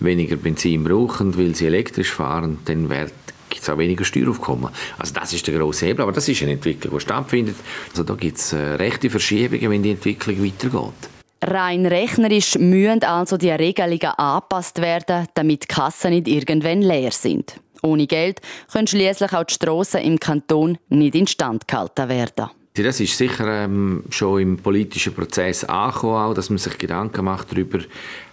weniger 0.00 0.36
Benzin 0.36 0.84
brauchen, 0.84 1.36
weil 1.38 1.54
Sie 1.54 1.66
elektrisch 1.66 2.10
fahren, 2.10 2.58
dann 2.64 2.88
wird 2.88 3.12
gibt 3.50 3.62
es 3.62 3.68
auch 3.68 3.78
weniger 3.78 4.04
Steueraufkommen. 4.04 4.70
Also 4.98 5.14
das 5.14 5.32
ist 5.32 5.46
der 5.46 5.56
grosse 5.56 5.86
Hebel, 5.86 6.02
aber 6.02 6.12
das 6.12 6.28
ist 6.28 6.42
eine 6.42 6.52
Entwicklung, 6.52 6.94
die 6.94 7.00
stattfindet. 7.00 7.56
Also 7.90 8.02
da 8.02 8.14
gibt 8.14 8.38
es 8.38 8.52
äh, 8.52 8.56
rechte 8.56 9.10
Verschiebungen, 9.10 9.70
wenn 9.70 9.82
die 9.82 9.92
Entwicklung 9.92 10.44
weitergeht. 10.44 11.10
Rein 11.42 11.86
rechnerisch 11.86 12.56
müssen 12.58 13.04
also 13.04 13.36
die 13.36 13.50
Regelungen 13.50 14.00
angepasst 14.00 14.80
werden, 14.80 15.28
damit 15.34 15.64
die 15.64 15.68
Kassen 15.68 16.10
nicht 16.10 16.26
irgendwann 16.26 16.82
leer 16.82 17.12
sind. 17.12 17.60
Ohne 17.84 18.06
Geld 18.06 18.40
können 18.72 18.86
schließlich 18.86 19.32
auch 19.32 19.44
die 19.44 19.54
Strassen 19.54 20.00
im 20.00 20.18
Kanton 20.18 20.78
nicht 20.88 21.14
instand 21.14 21.68
gehalten 21.68 22.08
werden. 22.08 22.50
Das 22.76 22.98
ist 22.98 23.16
sicher 23.16 23.46
ähm, 23.46 24.02
schon 24.10 24.40
im 24.40 24.56
politischen 24.56 25.14
Prozess 25.14 25.62
angekommen, 25.62 26.16
auch, 26.16 26.34
dass 26.34 26.50
man 26.50 26.58
sich 26.58 26.76
Gedanken 26.76 27.24
macht 27.24 27.52
darüber, 27.52 27.78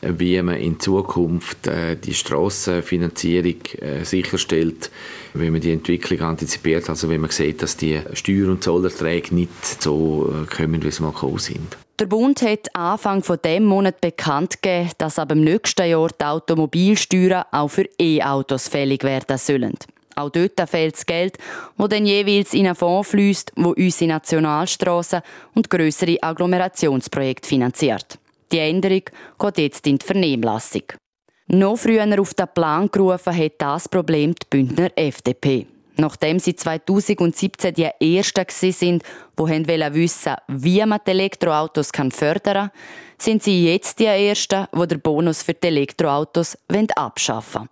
wie 0.01 0.41
man 0.41 0.55
in 0.55 0.79
Zukunft 0.79 1.67
äh, 1.67 1.95
die 1.95 2.15
Strassenfinanzierung 2.15 3.61
äh, 3.77 4.03
sicherstellt, 4.03 4.89
wenn 5.35 5.51
man 5.51 5.61
die 5.61 5.73
Entwicklung 5.73 6.21
antizipiert, 6.21 6.89
also 6.89 7.07
wenn 7.07 7.21
man 7.21 7.29
sieht, 7.29 7.61
dass 7.61 7.77
die 7.77 8.01
Steuer- 8.13 8.49
und 8.49 8.63
Zollerträge 8.63 9.35
nicht 9.35 9.51
so 9.63 10.33
äh, 10.33 10.47
kommen, 10.47 10.81
wie 10.81 10.89
sie 10.89 11.03
mal 11.03 11.11
gekommen 11.11 11.37
sind. 11.37 11.77
Der 12.01 12.07
Bund 12.07 12.41
hat 12.41 12.75
Anfang 12.75 13.21
von 13.21 13.37
dem 13.45 13.63
Monat 13.63 14.01
bekannt 14.01 14.59
gegeben, 14.63 14.89
dass 14.97 15.19
ab 15.19 15.29
dem 15.29 15.43
nächsten 15.43 15.87
Jahr 15.87 16.09
die 16.09 16.25
Automobilsteuern 16.25 17.43
auch 17.51 17.67
für 17.67 17.87
E-Autos 17.99 18.69
fällig 18.69 19.03
werden 19.03 19.37
sollen. 19.37 19.75
Auch 20.15 20.31
dort 20.31 20.67
fehlt 20.67 20.95
das 20.95 21.05
Geld, 21.05 21.37
das 21.77 21.89
dann 21.89 22.07
jeweils 22.07 22.55
in 22.55 22.65
einen 22.65 22.73
Fonds 22.73 23.11
fließt, 23.11 23.51
wo 23.55 23.73
unsere 23.73 24.09
Nationalstraßen 24.13 25.21
und 25.53 25.69
größere 25.69 26.17
Agglomerationsprojekte 26.23 27.47
finanziert. 27.47 28.17
Die 28.51 28.57
Änderung 28.57 29.03
geht 29.37 29.57
jetzt 29.59 29.85
in 29.85 29.99
die 29.99 30.05
Vernehmlassung. 30.07 30.85
Noch 31.49 31.77
früher 31.77 32.19
auf 32.19 32.33
den 32.33 32.47
Plan 32.51 32.89
gerufen 32.91 33.37
hat 33.37 33.53
das 33.59 33.87
Problem 33.87 34.33
die 34.33 34.47
Bündner 34.49 34.89
FDP. 34.95 35.67
Nachdem 35.97 36.39
sie 36.39 36.55
2017 36.55 37.73
die 37.73 38.17
Ersten 38.17 38.45
sind, 38.49 39.03
die 39.37 39.93
wissen 39.93 40.35
wie 40.47 40.85
man 40.85 40.99
die 41.05 41.11
Elektroautos 41.11 41.91
fördern 42.11 42.69
kann, 42.69 42.71
sind 43.17 43.43
sie 43.43 43.65
jetzt 43.65 43.99
die 43.99 44.05
Ersten, 44.05 44.67
die 44.73 44.87
den 44.87 45.01
Bonus 45.01 45.43
für 45.43 45.53
die 45.53 45.67
Elektroautos 45.67 46.57
abschaffen 46.95 47.61
wollen. 47.61 47.69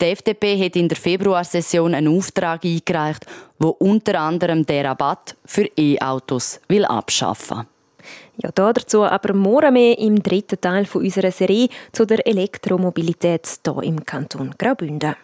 Die 0.00 0.06
FDP 0.06 0.64
hat 0.64 0.76
in 0.76 0.88
der 0.88 0.96
Februarsession 0.96 1.94
einen 1.94 2.16
Auftrag 2.16 2.64
eingereicht, 2.64 3.26
wo 3.58 3.68
unter 3.68 4.18
anderem 4.18 4.64
den 4.64 4.86
Rabatt 4.86 5.36
für 5.44 5.68
E-Autos 5.76 6.58
will 6.68 6.86
abschaffen. 6.86 7.66
Ja, 8.42 8.50
dazu 8.54 9.04
aber 9.04 9.34
morgen 9.34 9.74
mehr 9.74 9.98
im 9.98 10.22
dritten 10.22 10.58
Teil 10.58 10.86
unserer 10.94 11.30
Serie 11.30 11.68
zu 11.92 12.06
der 12.06 12.26
Elektromobilität 12.26 13.46
hier 13.62 13.82
im 13.82 14.02
Kanton 14.06 14.54
Graubünden. 14.56 15.14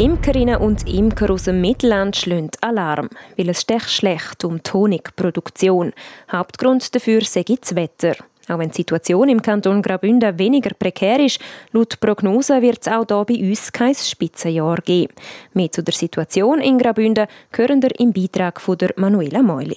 Imkerinnen 0.00 0.56
und 0.56 0.88
Imker 0.88 1.30
aus 1.30 1.42
dem 1.42 1.60
Mittelland 1.60 2.16
schlagen 2.16 2.50
Alarm, 2.62 3.10
weil 3.36 3.50
es 3.50 3.60
stech 3.60 3.86
schlecht 3.86 4.42
um 4.46 4.62
die 4.62 4.70
Honigproduktion. 4.72 5.92
Hauptgrund 6.32 6.94
dafür 6.94 7.20
sei 7.20 7.42
das 7.42 7.76
Wetter. 7.76 8.14
Auch 8.48 8.58
wenn 8.58 8.70
die 8.70 8.76
Situation 8.76 9.28
im 9.28 9.42
Kanton 9.42 9.82
Graubünden 9.82 10.38
weniger 10.38 10.70
prekär 10.70 11.20
ist, 11.20 11.38
laut 11.72 12.00
Prognose 12.00 12.62
wird 12.62 12.78
es 12.80 12.88
auch 12.90 13.04
hier 13.06 13.24
bei 13.26 13.46
uns 13.46 13.70
kein 13.70 13.94
Spitzenjahr 13.94 14.76
geben. 14.76 15.12
Mehr 15.52 15.70
zu 15.70 15.82
der 15.82 15.92
Situation 15.92 16.62
in 16.62 16.78
Graubünden 16.78 17.26
hören 17.52 17.82
wir 17.82 18.00
im 18.00 18.14
Beitrag 18.14 18.58
von 18.58 18.78
der 18.78 18.94
Manuela 18.96 19.42
Meuli. 19.42 19.76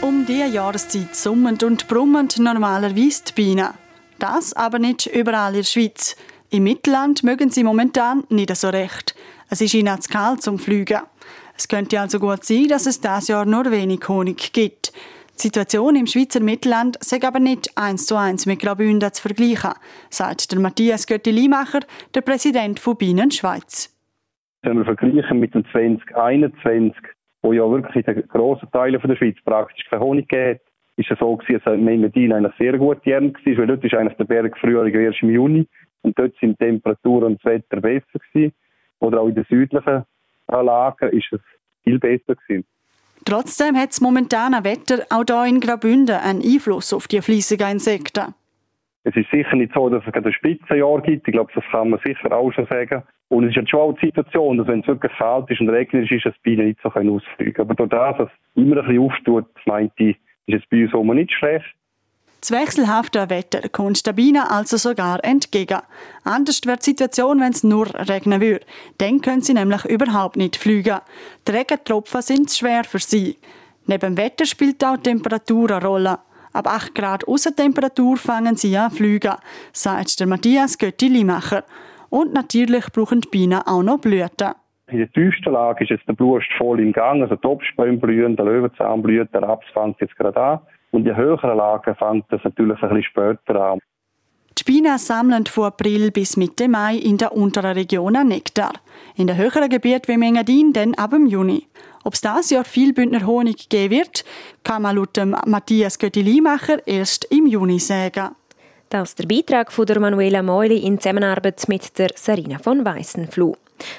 Um 0.00 0.24
diese 0.24 0.46
Jahreszeit 0.46 1.14
summend 1.14 1.62
und 1.62 1.86
brummend 1.88 2.38
normalerweise 2.38 3.24
die 3.28 3.32
Bienen. 3.34 3.83
Das 4.18 4.52
aber 4.52 4.78
nicht 4.78 5.06
überall 5.06 5.52
in 5.52 5.60
der 5.60 5.64
Schweiz. 5.64 6.16
Im 6.50 6.64
Mittelland 6.64 7.24
mögen 7.24 7.50
sie 7.50 7.64
momentan 7.64 8.24
nicht 8.28 8.54
so 8.56 8.68
recht. 8.68 9.14
Es 9.50 9.60
ist 9.60 9.74
ihnen 9.74 10.00
zu 10.00 10.12
kalt 10.12 10.42
zum 10.42 10.58
Fliegen. 10.58 11.00
Es 11.56 11.68
könnte 11.68 12.00
also 12.00 12.18
gut 12.18 12.44
sein, 12.44 12.68
dass 12.68 12.86
es 12.86 13.00
dieses 13.00 13.28
Jahr 13.28 13.44
nur 13.44 13.70
wenig 13.70 14.08
Honig 14.08 14.52
gibt. 14.52 14.92
Die 15.36 15.42
Situation 15.42 15.96
im 15.96 16.06
Schweizer 16.06 16.40
Mittelland 16.40 16.96
sei 17.00 17.20
aber 17.26 17.40
nicht 17.40 17.76
eins 17.76 18.06
zu 18.06 18.16
eins 18.16 18.46
mit 18.46 18.60
Graubünden 18.60 19.12
zu 19.12 19.22
vergleichen, 19.22 19.72
sagt 20.10 20.52
der 20.52 20.60
Matthias 20.60 21.06
Götti-Limacher, 21.06 21.80
der 22.14 22.20
Präsident 22.20 22.78
von 22.78 22.96
Bienen 22.96 23.32
Schweiz. 23.32 23.90
Wenn 24.62 24.78
wir 24.78 24.84
vergleichen 24.84 25.40
mit 25.40 25.54
dem 25.54 25.64
2021, 25.72 26.94
wo 27.42 27.52
ja 27.52 27.68
wirklich 27.68 28.06
in 28.06 28.14
den 28.14 28.28
grossen 28.28 28.70
Teilen 28.70 29.00
der 29.02 29.16
Schweiz 29.16 29.36
praktisch 29.44 29.84
kein 29.90 30.00
Honig 30.00 30.28
gegeben 30.28 30.60
ist 30.96 31.10
es 31.10 31.18
so 31.18 31.36
gewesen, 31.36 31.60
dass 31.64 31.78
Medellin 31.78 32.32
eigentlich 32.32 32.54
sehr 32.58 32.78
gut 32.78 33.04
Jahr 33.04 33.22
war, 33.22 33.32
weil 33.32 33.66
dort 33.66 33.84
ist 33.84 33.94
eigentlich 33.94 34.16
der 34.16 34.24
Berg 34.24 34.56
früher 34.58 34.86
erst 34.86 35.22
im 35.22 35.30
Juni 35.30 35.66
und 36.02 36.18
dort 36.18 36.34
sind 36.40 36.60
die 36.60 36.64
Temperaturen 36.64 37.32
und 37.32 37.44
das 37.44 37.52
Wetter 37.52 37.80
besser 37.80 38.18
gewesen. 38.32 38.52
Oder 39.00 39.20
auch 39.20 39.28
in 39.28 39.34
den 39.34 39.44
südlichen 39.44 40.04
Lagen 40.48 41.08
ist 41.10 41.32
es 41.32 41.40
viel 41.82 41.98
besser 41.98 42.36
gewesen. 42.36 42.64
Trotzdem 43.24 43.76
hat 43.76 43.90
das 43.90 44.00
momentane 44.00 44.64
Wetter 44.64 45.04
auch 45.10 45.24
hier 45.26 45.46
in 45.46 45.60
Graubünden 45.60 46.16
einen 46.16 46.42
Einfluss 46.42 46.92
auf 46.92 47.08
die 47.08 47.22
fleissigen 47.22 47.72
Insekten. 47.72 48.34
Es 49.04 49.16
ist 49.16 49.30
sicher 49.30 49.56
nicht 49.56 49.72
so, 49.74 49.88
dass 49.88 50.02
es 50.06 50.14
ein 50.14 50.32
Spitzenjahr 50.32 51.00
gibt. 51.02 51.26
Ich 51.28 51.32
glaube, 51.32 51.52
das 51.54 51.64
kann 51.70 51.90
man 51.90 52.00
sicher 52.04 52.32
auch 52.32 52.52
schon 52.52 52.66
sagen. 52.66 53.02
Und 53.28 53.44
es 53.44 53.56
ist 53.56 53.68
schon 53.68 53.80
auch 53.80 53.92
die 53.94 54.06
Situation, 54.06 54.58
dass 54.58 54.66
wenn 54.66 54.80
es 54.80 54.86
wirklich 54.86 55.12
kalt 55.16 55.50
ist 55.50 55.60
und 55.60 55.70
regnerisch 55.70 56.12
ist, 56.12 56.26
dass 56.26 56.34
die 56.36 56.50
Bienen 56.50 56.68
nicht 56.68 56.80
so 56.82 56.88
ausfliegen 56.88 57.54
können. 57.54 57.70
Aber 57.70 57.74
durch 57.74 57.90
das, 57.90 58.16
dass 58.18 58.28
es 58.28 58.62
immer 58.62 58.78
ein 58.78 58.86
bisschen 58.86 59.02
auftut, 59.02 59.46
meinte 59.66 60.04
ich, 60.04 60.16
ist 60.46 60.62
es 60.62 60.68
bei 60.70 60.84
uns 60.84 60.94
auch 60.94 61.14
nicht 61.14 61.32
schlecht. 61.32 61.66
Das 62.40 62.50
wechselhafte 62.50 63.30
Wetter 63.30 63.70
kommt 63.70 64.04
der 64.06 64.12
Biene 64.12 64.50
also 64.50 64.76
sogar 64.76 65.24
entgegen. 65.24 65.80
Anders 66.24 66.60
wird 66.66 66.80
die 66.80 66.90
Situation, 66.90 67.40
wenn 67.40 67.52
es 67.52 67.64
nur 67.64 67.86
regnen 67.94 68.42
würde. 68.42 68.66
Dann 68.98 69.22
können 69.22 69.40
sie 69.40 69.54
nämlich 69.54 69.86
überhaupt 69.86 70.36
nicht 70.36 70.56
fliegen. 70.56 70.98
Die 71.48 71.52
Regentropfen 71.52 72.20
sind 72.20 72.50
schwer 72.50 72.84
für 72.84 72.98
sie. 72.98 73.38
Neben 73.86 74.14
dem 74.14 74.16
Wetter 74.18 74.44
spielt 74.44 74.84
auch 74.84 74.98
die 74.98 75.04
Temperatur 75.04 75.70
eine 75.70 75.86
Rolle. 75.86 76.18
Ab 76.52 76.68
8 76.68 76.94
Grad 76.94 77.26
Aussentemperatur 77.26 78.18
fangen 78.18 78.56
sie 78.56 78.76
an 78.76 78.90
fliegen, 78.90 79.36
sagt 79.72 80.20
der 80.20 80.26
Matthias 80.26 80.76
Götti-Limacher. 80.78 81.64
Und 82.10 82.34
natürlich 82.34 82.84
brauchen 82.92 83.22
die 83.22 83.28
Bienen 83.28 83.62
auch 83.62 83.82
noch 83.82 83.98
Blüten. 83.98 84.52
In 84.94 85.00
der 85.00 85.10
tiefsten 85.10 85.52
Lage 85.52 85.82
ist 85.82 85.90
jetzt 85.90 86.06
der 86.06 86.12
Blust 86.12 86.46
voll 86.56 86.78
im 86.78 86.92
Gang, 86.92 87.20
also 87.20 87.34
die 87.34 87.46
Obstbäume 87.48 87.96
blühen, 87.96 88.36
der 88.36 88.44
Löwenzahn 88.44 89.02
blüht, 89.02 89.28
der 89.34 89.42
Raps 89.42 89.66
fängt 89.72 90.00
jetzt 90.00 90.14
gerade 90.14 90.40
an. 90.40 90.60
Und 90.92 91.04
in 91.04 91.16
höheren 91.16 91.56
Lagen 91.56 91.96
fängt 91.96 92.26
das 92.28 92.44
natürlich 92.44 92.80
ein 92.80 92.90
bisschen 92.90 93.02
später 93.02 93.72
an. 93.72 93.80
Die 94.56 94.62
Bienen 94.62 94.96
sammeln 94.98 95.46
von 95.46 95.64
April 95.64 96.12
bis 96.12 96.36
Mitte 96.36 96.68
Mai 96.68 96.94
in 96.94 97.16
der 97.16 97.32
unteren 97.32 97.72
Region 97.72 98.12
Nektar. 98.12 98.74
In 99.16 99.26
den 99.26 99.36
höheren 99.36 99.68
Gebieten 99.68 100.12
wie 100.12 100.16
Mengadin 100.16 100.72
dann 100.72 100.94
ab 100.94 101.12
im 101.12 101.26
Juni. 101.26 101.66
Ob 102.04 102.12
es 102.12 102.20
dieses 102.20 102.50
Jahr 102.50 102.64
viel 102.64 102.92
Bündner 102.92 103.26
Honig 103.26 103.68
geben 103.68 103.96
wird, 103.96 104.24
kann 104.62 104.82
man 104.82 104.94
laut 104.94 105.18
Matthias 105.44 105.98
Götti-Limacher 105.98 106.86
erst 106.86 107.24
im 107.32 107.48
Juni 107.48 107.80
sagen. 107.80 108.36
Das 108.90 109.08
ist 109.08 109.18
der 109.18 109.26
Beitrag 109.26 109.72
von 109.72 109.86
der 109.86 109.98
Manuela 109.98 110.40
Meuli 110.40 110.86
in 110.86 111.00
Zusammenarbeit 111.00 111.64
mit 111.66 111.98
der 111.98 112.10
Sarina 112.14 112.58
von 112.60 112.84
Weissenfluh. 112.84 113.56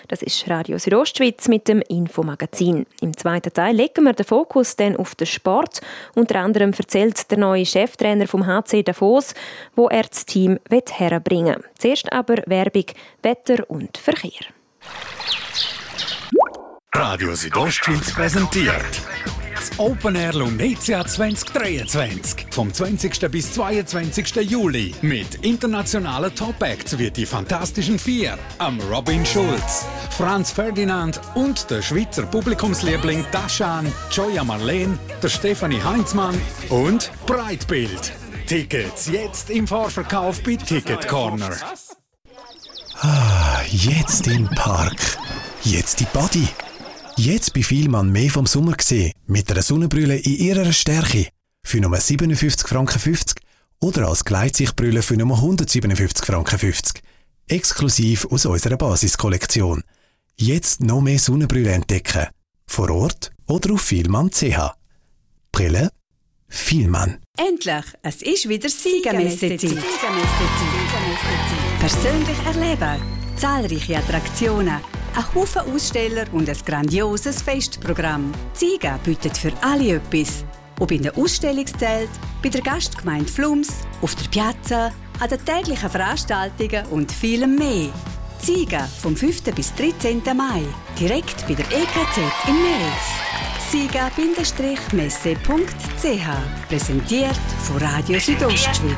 Das 0.08 0.22
ist 0.22 0.50
Radio 0.50 0.77
Südostschweiz 0.77 1.48
mit 1.48 1.68
dem 1.68 1.82
Infomagazin. 1.82 2.86
Im 3.01 3.15
zweiten 3.15 3.54
Teil 3.54 3.75
legen 3.75 4.04
wir 4.04 4.13
den 4.13 4.25
Fokus 4.25 4.75
dann 4.75 4.96
auf 4.96 5.15
den 5.15 5.27
Sport. 5.27 5.82
Unter 6.15 6.39
anderem 6.39 6.74
erzählt 6.77 7.30
der 7.32 7.38
neue 7.38 7.65
Cheftrainer 7.65 8.27
vom 8.27 8.46
HC 8.46 8.84
Davos, 8.84 9.34
wo 9.75 9.88
er 9.88 10.04
das 10.04 10.25
Team 10.25 10.60
herbringen 10.70 11.56
will. 11.56 11.63
Zuerst 11.77 12.12
aber 12.12 12.36
Werbung, 12.46 12.86
Wetter 13.22 13.70
und 13.70 13.98
Verkehr. 13.98 14.46
Radio 16.94 17.36
Südostschweiz 17.36 18.13
präsentiert 18.13 19.01
das 19.56 19.72
Open 19.80 20.16
Air 20.16 20.34
Lunetia 20.34 21.06
2023 21.06 22.48
vom 22.52 22.74
20. 22.74 23.32
bis 23.32 23.54
22. 23.54 24.36
Juli 24.50 24.94
mit 25.02 25.36
internationalen 25.46 26.34
Top-Acts 26.36 26.98
wie 26.98 27.10
die 27.10 27.26
Fantastischen 27.26 27.98
Vier, 27.98 28.38
am 28.58 28.80
Robin 28.82 29.26
Schulz, 29.26 29.86
Franz 30.12 30.52
Ferdinand 30.52 31.22
und 31.36 31.70
der 31.70 31.82
Schweizer 31.82 32.24
Publikumsliebling 32.24 33.26
Taschan, 33.32 33.92
Joya 34.12 34.44
Marleen, 34.44 35.00
der 35.24 35.30
Stefanie 35.30 35.82
Heinzmann 35.82 36.40
und 36.70 37.12
Breitbild. 37.26 38.12
Tickets 38.48 39.08
jetzt 39.08 39.50
im 39.50 39.68
Vorverkauf 39.68 40.44
bei 40.44 40.56
Ticket 40.56 41.08
Corner. 41.08 41.52
Ah, 43.02 43.62
jetzt 43.70 44.28
im 44.28 44.48
Park. 44.50 45.18
Jetzt 45.64 46.00
die 46.00 46.08
Body. 46.14 46.48
Jetzt 47.18 47.54
bei 47.54 47.64
Vielmann 47.64 48.12
mehr 48.12 48.30
vom 48.30 48.46
Sommer 48.46 48.74
gesehen, 48.74 49.14
mit 49.26 49.50
einer 49.50 49.62
Sonnenbrille 49.62 50.18
in 50.18 50.36
ihrer 50.36 50.74
Stärke. 50.74 51.30
Für 51.64 51.80
nur 51.80 51.96
57 51.96 52.68
Franken 52.68 53.00
50 53.00 53.38
oder 53.80 54.10
als 54.10 54.26
Gleitsichtbrille 54.26 55.02
für 55.02 55.16
nur 55.16 55.38
157 55.38 56.26
Franken 56.26 56.60
50. 56.60 57.02
Exklusiv 57.48 58.26
aus 58.26 58.46
unserer 58.46 58.76
Basiskollektion. 58.76 59.84
Jetzt 60.36 60.82
noch 60.82 61.00
mehr 61.00 61.18
Sonnenbrille 61.18 61.72
entdecken. 61.72 62.28
Vor 62.68 62.90
Ort 62.90 63.32
oder 63.48 63.74
auf 63.74 63.82
vielmann.ch. 63.82 64.58
Brille 65.54 65.92
Vielmann. 66.50 67.20
Endlich! 67.38 67.86
Es 68.04 68.22
ist 68.22 68.50
wieder 68.50 68.68
Siegermessezeit. 68.68 69.84
Persönlich 71.80 72.38
erleben. 72.46 73.02
Zahlreiche 73.38 73.98
Attraktionen 73.98 74.82
ein 75.16 75.36
Haufen 75.36 75.62
Aussteller 75.74 76.26
und 76.32 76.50
ein 76.50 76.58
grandioses 76.66 77.42
Festprogramm. 77.42 78.32
Ziga 78.54 79.00
bietet 79.04 79.38
für 79.38 79.54
alle 79.62 79.96
etwas. 79.96 80.44
Ob 80.80 80.92
in 80.92 81.04
den 81.04 81.16
Ausstellungszelt, 81.16 82.10
bei 82.44 82.50
der 82.50 82.62
Gastgemeinde 82.62 83.32
Flums, 83.32 83.70
auf 84.02 84.14
der 84.16 84.28
Piazza, 84.28 84.92
an 85.20 85.30
den 85.30 85.44
täglichen 85.46 85.90
Veranstaltungen 85.90 86.86
und 86.88 87.12
vielem 87.12 87.56
mehr. 87.56 87.90
Ziga 88.40 88.86
vom 89.02 89.16
5. 89.16 89.44
bis 89.56 89.74
13. 89.76 90.22
Mai, 90.36 90.64
direkt 91.00 91.48
bei 91.48 91.54
der 91.54 91.66
EKZ 91.68 92.18
in 92.48 92.62
Mels. 92.62 93.08
siga-messe.ch 93.72 94.28
Präsentiert 96.68 97.40
von 97.64 97.78
Radio 97.78 98.20
Südostschweiz. 98.20 98.98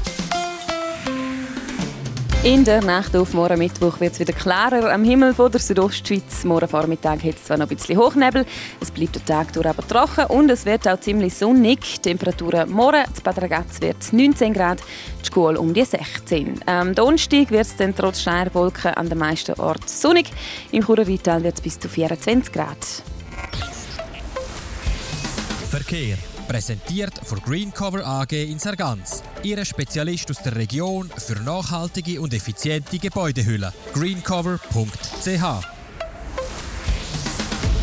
In 2.43 2.65
der 2.65 2.83
Nacht 2.83 3.15
auf 3.15 3.35
morgen 3.35 3.59
Mittwoch 3.59 3.99
wird 3.99 4.13
es 4.13 4.19
wieder 4.19 4.33
klarer 4.33 4.91
am 4.91 5.03
Himmel 5.03 5.31
von 5.31 5.51
der 5.51 5.61
Südostschweiz. 5.61 6.43
Morgen 6.43 6.67
Vormittag 6.67 7.23
hat 7.23 7.35
es 7.35 7.43
zwar 7.43 7.57
noch 7.57 7.69
ein 7.69 7.77
bisschen 7.77 7.99
Hochnebel, 7.99 8.47
es 8.79 8.89
bleibt 8.89 9.13
der 9.13 9.23
Tag 9.23 9.53
durch 9.53 9.67
aber 9.67 9.87
trocken 9.87 10.25
und 10.25 10.49
es 10.49 10.65
wird 10.65 10.87
auch 10.87 10.99
ziemlich 10.99 11.35
sonnig. 11.35 12.01
Temperaturen 12.01 12.71
morgen 12.71 13.03
zu 13.13 13.21
Bad 13.21 13.43
Ragaz 13.43 13.79
wird 13.79 14.11
19 14.11 14.53
Grad, 14.53 14.79
die 15.21 15.31
Schule 15.31 15.59
um 15.59 15.71
die 15.71 15.85
16. 15.85 16.61
Am 16.65 16.95
Donnerstag 16.95 17.51
wird 17.51 17.67
es 17.67 17.75
dann 17.77 17.95
trotz 17.95 18.23
Schneierwolken 18.23 18.95
an 18.95 19.07
den 19.07 19.19
meisten 19.19 19.53
Orten 19.59 19.87
sonnig. 19.87 20.31
Im 20.71 20.83
Churer 20.83 21.05
wird 21.05 21.27
es 21.27 21.61
bis 21.61 21.79
zu 21.79 21.89
24 21.89 22.51
Grad. 22.51 23.03
Verkehr 25.69 26.17
Präsentiert 26.51 27.13
von 27.23 27.39
Greencover 27.39 28.05
AG 28.05 28.33
in 28.33 28.59
Sargans. 28.59 29.23
Ihre 29.41 29.63
Spezialist 29.63 30.29
aus 30.31 30.43
der 30.43 30.53
Region 30.53 31.09
für 31.15 31.41
nachhaltige 31.43 32.19
und 32.19 32.33
effiziente 32.33 32.99
Gebäudehülle. 32.99 33.71
greencover.ch 33.93 35.65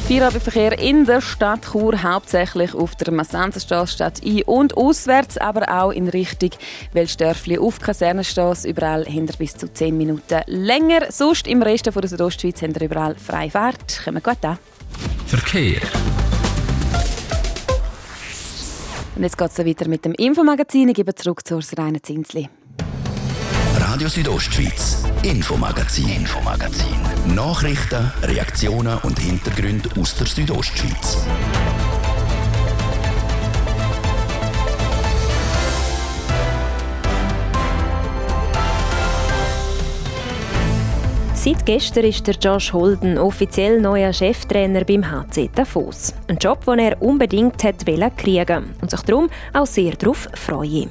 Feierabendverkehr 0.06 0.78
in 0.78 1.06
der 1.06 1.22
Stadt 1.22 1.70
Chur, 1.72 2.02
hauptsächlich 2.02 2.74
auf 2.74 2.94
der 2.96 3.10
Massenzenstraße 3.10 3.94
statt 3.94 4.20
ein- 4.22 4.42
und 4.42 4.76
auswärts, 4.76 5.38
aber 5.38 5.66
auch 5.70 5.90
in 5.90 6.06
Richtung 6.06 6.50
Weltstörfli 6.92 7.58
auf 7.58 7.80
Kasernenstraße. 7.80 8.68
Überall 8.68 9.06
haben 9.06 9.30
bis 9.38 9.56
zu 9.56 9.72
10 9.72 9.96
Minuten 9.96 10.42
länger. 10.44 11.10
Sonst 11.10 11.46
im 11.46 11.62
Rest 11.62 11.86
der 11.86 12.06
Südostschweiz 12.06 12.60
haben 12.60 12.74
wir 12.74 12.82
überall 12.82 13.14
freie 13.14 13.50
Fahrt. 13.50 14.02
Kommen 14.04 14.22
gut 14.22 14.44
an. 14.44 14.58
Verkehr. 15.26 15.80
Und 19.18 19.24
jetzt 19.24 19.36
geht 19.36 19.50
es 19.50 19.58
weiter 19.58 19.88
mit 19.88 20.04
dem 20.04 20.14
Infomagazin. 20.14 20.90
Ich 20.90 20.94
gebe 20.94 21.12
zurück 21.12 21.44
zu 21.44 21.58
Reine 21.76 22.00
Zinsli. 22.00 22.48
Radio 23.80 24.06
Südostschweiz, 24.06 25.02
Infomagazin, 25.24 26.08
Infomagazin. 26.08 27.34
Nachrichten, 27.34 28.12
Reaktionen 28.22 28.96
und 28.98 29.18
Hintergründe 29.18 29.88
aus 30.00 30.14
der 30.14 30.28
Südostschweiz. 30.28 31.18
Seit 41.48 41.64
gestern 41.64 42.04
ist 42.04 42.26
der 42.26 42.34
Josh 42.34 42.74
Holden 42.74 43.16
offiziell 43.16 43.80
neuer 43.80 44.12
Cheftrainer 44.12 44.84
beim 44.84 45.02
HC 45.10 45.48
Davos. 45.54 46.12
Ein 46.28 46.36
Job, 46.36 46.66
den 46.66 46.78
er 46.78 47.00
unbedingt 47.00 47.64
hat 47.64 47.86
kriegen 48.18 48.74
und 48.82 48.90
sich 48.90 49.00
darum 49.00 49.30
auch 49.54 49.64
sehr 49.64 49.92
darauf 49.92 50.28
freue. 50.34 50.88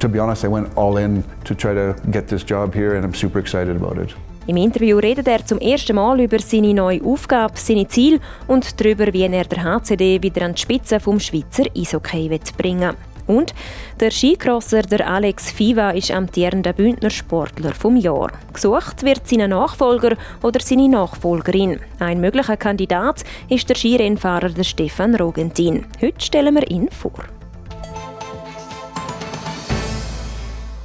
To 0.00 0.08
be 0.08 0.20
honest, 0.20 0.42
I 0.42 0.50
went 0.50 0.66
all 0.76 0.98
in 0.98 1.22
to 1.44 1.54
try 1.54 1.72
to 1.74 1.94
get 2.10 2.26
this 2.26 2.44
job 2.44 2.74
here 2.74 2.96
and 2.96 3.06
I'm 3.06 3.16
super 3.16 3.38
excited 3.38 3.76
about 3.76 4.02
it. 4.02 4.16
Im 4.48 4.56
Interview 4.56 4.98
redet 4.98 5.28
er 5.28 5.46
zum 5.46 5.58
ersten 5.58 5.94
Mal 5.94 6.18
über 6.18 6.40
seine 6.40 6.74
neue 6.74 7.04
Aufgabe, 7.04 7.52
seine 7.54 7.86
Ziele 7.86 8.18
und 8.48 8.80
darüber, 8.80 9.12
wie 9.12 9.22
er 9.22 9.44
der 9.44 9.62
HCD 9.62 10.20
wieder 10.20 10.44
an 10.44 10.54
die 10.54 10.60
Spitze 10.60 10.98
vom 10.98 11.20
Schweizer 11.20 11.66
Eishockey 11.76 12.28
bringen 12.58 12.80
will. 12.80 13.09
Und 13.30 13.54
der 14.00 14.10
Skicrosser 14.10 14.82
der 14.82 15.08
Alex 15.08 15.52
Fiva 15.52 15.90
ist 15.90 16.10
amtierender 16.10 16.72
Bündner 16.72 17.10
Sportler 17.10 17.72
vom 17.72 17.96
Jahr. 17.96 18.32
Gesucht 18.52 19.04
wird 19.04 19.28
sein 19.28 19.48
Nachfolger 19.48 20.16
oder 20.42 20.58
seine 20.58 20.88
Nachfolgerin. 20.88 21.78
Ein 22.00 22.20
möglicher 22.20 22.56
Kandidat 22.56 23.22
ist 23.48 23.68
der 23.68 23.76
Skirennfahrer 23.76 24.48
der 24.48 24.64
Stefan 24.64 25.14
Rogentin. 25.14 25.86
Heute 26.00 26.20
stellen 26.20 26.56
wir 26.56 26.68
ihn 26.68 26.90
vor. 26.90 27.39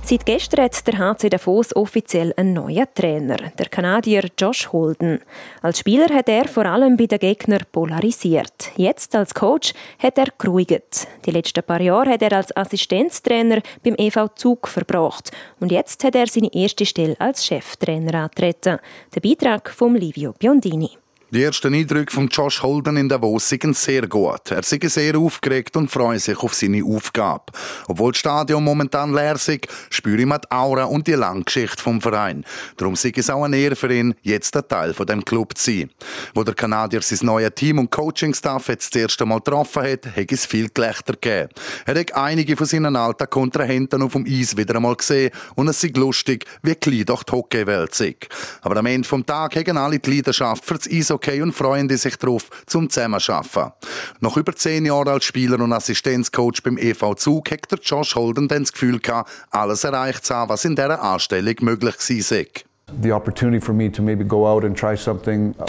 Seit 0.07 0.23
gestern 0.23 0.65
hat 0.65 0.85
der 0.85 0.99
HC 0.99 1.29
Davos 1.29 1.75
offiziell 1.75 2.31
einen 2.37 2.53
neuen 2.53 2.85
Trainer, 2.93 3.37
der 3.57 3.65
Kanadier 3.69 4.29
Josh 4.37 4.71
Holden. 4.71 5.19
Als 5.63 5.79
Spieler 5.79 6.13
hat 6.13 6.29
er 6.29 6.47
vor 6.47 6.67
allem 6.67 6.95
bei 6.95 7.07
den 7.07 7.17
Gegnern 7.17 7.63
polarisiert. 7.71 8.71
Jetzt 8.75 9.15
als 9.15 9.33
Coach 9.33 9.73
hat 9.97 10.19
er 10.19 10.27
geruhigt. 10.37 11.07
Die 11.25 11.31
letzten 11.31 11.63
paar 11.63 11.81
Jahre 11.81 12.11
hat 12.11 12.21
er 12.21 12.33
als 12.33 12.55
Assistenztrainer 12.55 13.63
beim 13.83 13.95
EV 13.97 14.27
Zug 14.35 14.67
verbracht 14.67 15.31
und 15.59 15.71
jetzt 15.71 16.03
hat 16.03 16.13
er 16.13 16.27
seine 16.27 16.53
erste 16.53 16.85
Stelle 16.85 17.19
als 17.19 17.43
Cheftrainer 17.43 18.13
antreten. 18.25 18.77
Der 19.15 19.21
Beitrag 19.21 19.71
von 19.71 19.95
Livio 19.95 20.33
Biondini. 20.37 20.91
Die 21.35 21.43
ersten 21.43 21.73
Eindrücke 21.73 22.13
von 22.13 22.29
Josh 22.29 22.63
Holden 22.63 22.95
in 22.95 23.09
Davos 23.09 23.49
sind 23.49 23.75
sehr 23.75 24.07
gut. 24.07 24.51
Er 24.51 24.59
ist 24.59 24.69
sehr 24.69 25.17
aufgeregt 25.17 25.75
und 25.75 25.91
freut 25.91 26.21
sich 26.21 26.37
auf 26.37 26.53
seine 26.53 26.81
Aufgabe. 26.81 27.51
Obwohl 27.89 28.13
das 28.13 28.19
Stadion 28.19 28.63
momentan 28.63 29.13
leer 29.13 29.35
ist, 29.35 29.67
spüre 29.89 30.21
ich 30.21 30.29
die 30.29 30.51
Aura 30.51 30.85
und 30.85 31.07
die 31.07 31.11
Langgeschichte 31.11 31.83
vom 31.83 31.99
Verein. 31.99 32.45
Darum 32.77 32.93
ist 32.93 33.03
es 33.03 33.29
auch 33.29 33.43
eine 33.43 33.57
Ehre 33.57 33.75
für 33.75 33.93
ihn, 33.93 34.15
jetzt 34.21 34.55
ein 34.55 34.65
Teil 34.65 34.93
von 34.93 35.07
dem 35.07 35.25
Club 35.25 35.57
zu 35.57 35.71
sein. 35.71 35.89
Wo 36.33 36.45
der 36.45 36.53
Kanadier 36.55 37.01
sein 37.01 37.19
neues 37.23 37.51
Team 37.53 37.79
und 37.79 37.91
Coachingstaff 37.91 38.69
jetzt 38.69 38.95
das 38.95 39.01
erste 39.01 39.25
Mal 39.25 39.39
getroffen 39.39 39.83
hat, 39.83 40.05
hat 40.05 40.31
es 40.31 40.45
viel 40.45 40.69
Gelächter 40.73 41.15
gegeben. 41.15 41.49
Er 41.85 41.99
hat 41.99 42.15
einige 42.15 42.55
von 42.55 42.65
seinen 42.65 42.95
alten 42.95 43.29
Kontrahenten 43.29 44.01
auf 44.03 44.13
dem 44.13 44.25
Eis 44.25 44.55
wieder 44.55 44.77
einmal 44.77 44.95
gesehen 44.95 45.31
und 45.55 45.67
es 45.67 45.83
ist 45.83 45.97
lustig, 45.97 46.45
wie 46.63 46.75
klein 46.75 47.03
doch 47.03 47.23
die 47.23 47.33
Hockeywelt 47.33 47.99
ist. 47.99 48.29
Aber 48.61 48.77
am 48.77 48.85
Ende 48.85 49.05
des 49.05 49.25
Tages 49.25 49.65
haben 49.67 49.77
alle 49.77 49.99
die 49.99 50.15
Leidenschaft 50.15 50.63
für 50.63 50.75
das 50.75 50.89
Eishockey 50.89 51.24
Hockey 51.25 51.41
und 51.41 51.53
freuen 51.53 51.89
sich 51.97 52.17
darauf, 52.17 52.49
zum 52.65 52.89
zusammenarbeiten. 52.89 53.71
Nach 54.19 54.37
über 54.37 54.55
zehn 54.55 54.85
Jahren 54.85 55.07
als 55.07 55.25
Spieler 55.25 55.59
und 55.59 55.73
Assistenzcoach 55.73 56.61
beim 56.63 56.77
EV 56.77 57.15
Zug 57.15 57.51
hat 57.51 57.71
der 57.71 57.79
Josh 57.79 58.15
Holden 58.15 58.47
dann 58.47 58.63
das 58.63 58.73
Gefühl 58.73 58.99
gehabt, 58.99 59.29
alles 59.49 59.83
erreicht 59.83 60.25
zu 60.25 60.35
haben, 60.35 60.49
was 60.49 60.65
in 60.65 60.75
dieser 60.75 61.01
Anstellung 61.01 61.55
möglich 61.61 61.95
war. 61.95 62.74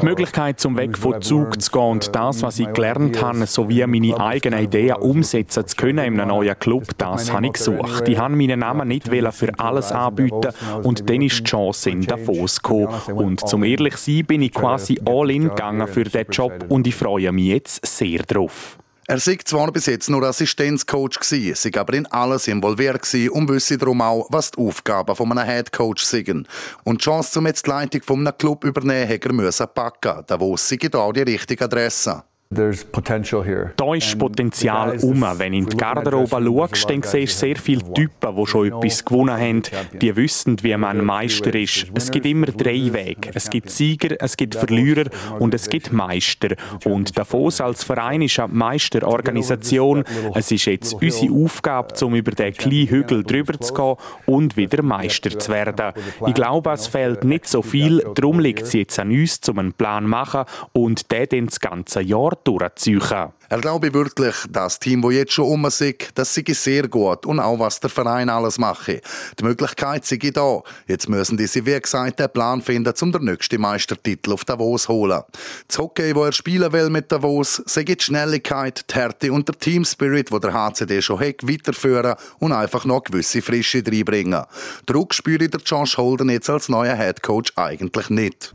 Die 0.01 0.05
Möglichkeit, 0.05 0.61
zum 0.61 0.77
Weg 0.77 0.99
von 0.99 1.23
Zug 1.23 1.61
zu 1.63 1.71
gehen 1.71 1.83
und 1.83 2.15
das, 2.15 2.43
was 2.43 2.59
ich 2.59 2.71
gelernt 2.73 3.23
habe, 3.23 3.47
sowie 3.47 3.87
meine 3.87 4.21
eigenen 4.21 4.63
Ideen 4.63 4.97
umsetzen 4.97 5.67
zu 5.67 5.77
können 5.77 5.99
in 5.99 6.21
einem 6.21 6.29
neuen 6.29 6.59
Club, 6.59 6.85
das 6.99 7.33
habe 7.33 7.47
ich 7.47 7.55
gesucht. 7.55 8.07
Ich 8.07 8.19
habe 8.19 8.37
meinen 8.37 8.61
Namen 8.61 8.89
nicht 8.89 9.09
für 9.09 9.59
alles 9.59 9.93
anbieten 9.93 10.51
und 10.83 11.09
dann 11.09 11.23
ist 11.23 11.41
die 11.41 11.45
Chance 11.45 11.91
in 11.91 12.03
Davos 12.03 12.63
gekommen. 12.63 12.89
Und 13.15 13.49
zum 13.49 13.65
ehrlich 13.65 13.97
sein, 13.97 14.27
bin 14.27 14.43
ich 14.43 14.53
quasi 14.53 15.01
all 15.05 15.31
in 15.31 15.49
gegangen 15.49 15.89
für 15.89 16.05
diesen 16.05 16.31
Job 16.31 16.67
und 16.69 16.87
ich 16.87 16.95
freue 16.95 17.33
mich 17.33 17.47
jetzt 17.47 17.87
sehr 17.87 18.19
drauf. 18.21 18.79
Er 19.09 19.21
sei 19.21 19.39
zwar 19.45 19.71
bis 19.71 19.87
jetzt 19.87 20.11
nur 20.11 20.25
Assistenzcoach 20.25 21.21
gewesen, 21.21 21.55
sei 21.55 21.81
aber 21.81 21.95
in 21.95 22.07
alles 22.07 22.49
involviert 22.49 23.03
gewesen 23.03 23.31
und 23.31 23.49
wüsste 23.49 23.79
darum 23.79 24.01
auch, 24.01 24.27
was 24.31 24.51
die 24.51 24.59
Aufgaben 24.59 25.15
von 25.15 25.31
einem 25.31 25.49
Headcoach 25.49 26.01
sind. 26.01 26.49
Und 26.83 27.01
die 27.01 27.05
Chance, 27.05 27.39
um 27.39 27.47
jetzt 27.47 27.67
die 27.67 27.71
Leitung 27.71 28.03
von 28.03 28.27
einem 28.27 28.37
Club 28.37 28.65
übernehmen, 28.65 29.07
hätte 29.07 29.29
er 29.29 29.33
müssen 29.33 29.69
packen. 29.73 30.25
Da 30.27 30.41
wo 30.41 30.57
sie 30.57 30.79
da 30.79 31.13
die 31.13 31.23
richtige 31.23 31.67
Adresse. 31.67 32.25
Da 32.49 33.95
ist 33.95 34.19
Potenzial 34.19 34.99
um. 35.03 35.23
Wenn 35.37 35.53
du 35.53 35.59
in 35.59 35.67
die 35.67 35.77
Garderobe 35.77 36.29
schaust, 36.29 36.89
dann 36.89 37.03
siehst 37.03 37.43
du 37.43 37.47
sehr 37.47 37.57
viele 37.57 37.93
Typen, 37.93 38.37
die 38.37 38.47
schon 38.47 38.69
etwas 38.69 39.05
gewonnen 39.05 39.37
haben. 39.37 39.63
Die 40.01 40.15
wissen, 40.15 40.57
wie 40.63 40.77
man 40.77 41.05
Meister 41.05 41.53
ist. 41.57 41.87
Es 41.95 42.11
gibt 42.11 42.25
immer 42.25 42.47
drei 42.47 42.93
Wege. 42.93 43.31
Es 43.35 43.51
gibt 43.51 43.71
Sieger, 43.71 44.17
es 44.21 44.37
gibt 44.37 44.55
Verlierer 44.55 45.11
und 45.41 45.55
es 45.55 45.69
gibt 45.69 45.93
Meister. 45.93 46.55
Und 46.85 47.19
Davos 47.19 47.61
als 47.61 47.83
Verein 47.83 48.23
ist 48.23 48.39
eine 48.39 48.53
Meisterorganisation. 48.53 50.05
Es 50.35 50.53
ist 50.53 50.67
jetzt 50.67 50.95
unsere 50.95 51.33
Aufgabe, 51.35 51.95
um 52.05 52.15
über 52.15 52.31
den 52.31 52.55
kleinen 52.55 52.87
Hügel 52.87 53.25
drüber 53.25 53.59
zu 53.59 53.75
gehen 53.75 53.97
und 54.27 54.57
wieder 54.57 54.85
Meister 54.85 55.37
zu 55.37 55.51
werden. 55.51 55.95
Ich 56.27 56.35
glaube, 56.35 56.71
es 56.71 56.87
fehlt 56.87 57.25
nicht 57.25 57.49
so 57.49 57.63
viel. 57.63 58.05
Darum 58.15 58.39
liegt 58.39 58.63
es 58.63 58.73
jetzt 58.73 59.01
an 59.01 59.11
uns, 59.11 59.41
um 59.49 59.59
einen 59.59 59.73
Plan 59.73 60.05
zu 60.05 60.11
machen 60.11 60.45
und 60.73 61.11
den 61.11 61.27
dann 61.29 61.47
das 61.47 61.59
ganze 61.59 62.01
Jahr 62.03 62.36
durchziehen. 62.45 63.01
Er 63.49 63.59
glaube 63.59 63.95
wirklich, 63.95 64.35
das 64.51 64.81
Team, 64.81 65.03
das 65.03 65.13
jetzt 65.13 65.33
schon 65.33 65.47
um 65.47 65.67
ist, 65.67 65.85
das 66.15 66.35
sei 66.35 66.43
sehr 66.49 66.89
gut 66.89 67.25
und 67.27 67.39
auch 67.39 67.59
was 67.61 67.79
der 67.79 67.91
Verein 67.91 68.29
alles 68.29 68.59
mache. 68.59 69.01
Die 69.39 69.45
Möglichkeit 69.45 70.05
sei 70.05 70.17
da. 70.17 70.63
Jetzt 70.89 71.09
müssen 71.09 71.37
diese, 71.37 71.65
wie 71.65 71.81
gesagt, 71.81 72.19
den 72.19 72.29
Plan 72.31 72.61
finden, 72.61 72.93
um 73.01 73.13
den 73.13 73.25
nächsten 73.25 73.61
Meistertitel 73.61 74.33
auf 74.33 74.45
Davos 74.45 74.85
zu 74.85 74.93
holen. 74.93 75.23
Das 75.69 75.79
Hockey, 75.79 76.13
das 76.13 76.25
er 76.25 76.33
spielen 76.33 76.73
will 76.73 76.91
mit 76.91 77.13
Davos, 77.13 77.63
sei 77.67 77.85
die 77.85 77.97
Schnelligkeit, 78.01 78.85
die 78.91 78.95
Härte 78.95 79.33
und 79.33 79.47
der 79.47 79.57
Team 79.57 79.85
Spirit, 79.85 80.33
wo 80.33 80.41
der 80.41 80.53
HCD 80.53 81.01
schon 81.01 81.21
hat, 81.21 81.49
weiterführen 81.49 82.17
und 82.41 82.53
einfach 82.53 82.85
noch 82.85 83.05
gewisse 83.05 83.43
Frische 83.43 83.81
reinbringen. 83.87 84.43
Druck 84.87 85.15
spüre 85.15 85.49
der 85.49 85.61
Josh 85.65 85.99
Holden 85.99 86.31
jetzt 86.31 86.51
als 86.51 86.69
neuer 86.69 86.97
Headcoach 86.97 87.53
eigentlich 87.55 88.11
nicht. 88.11 88.55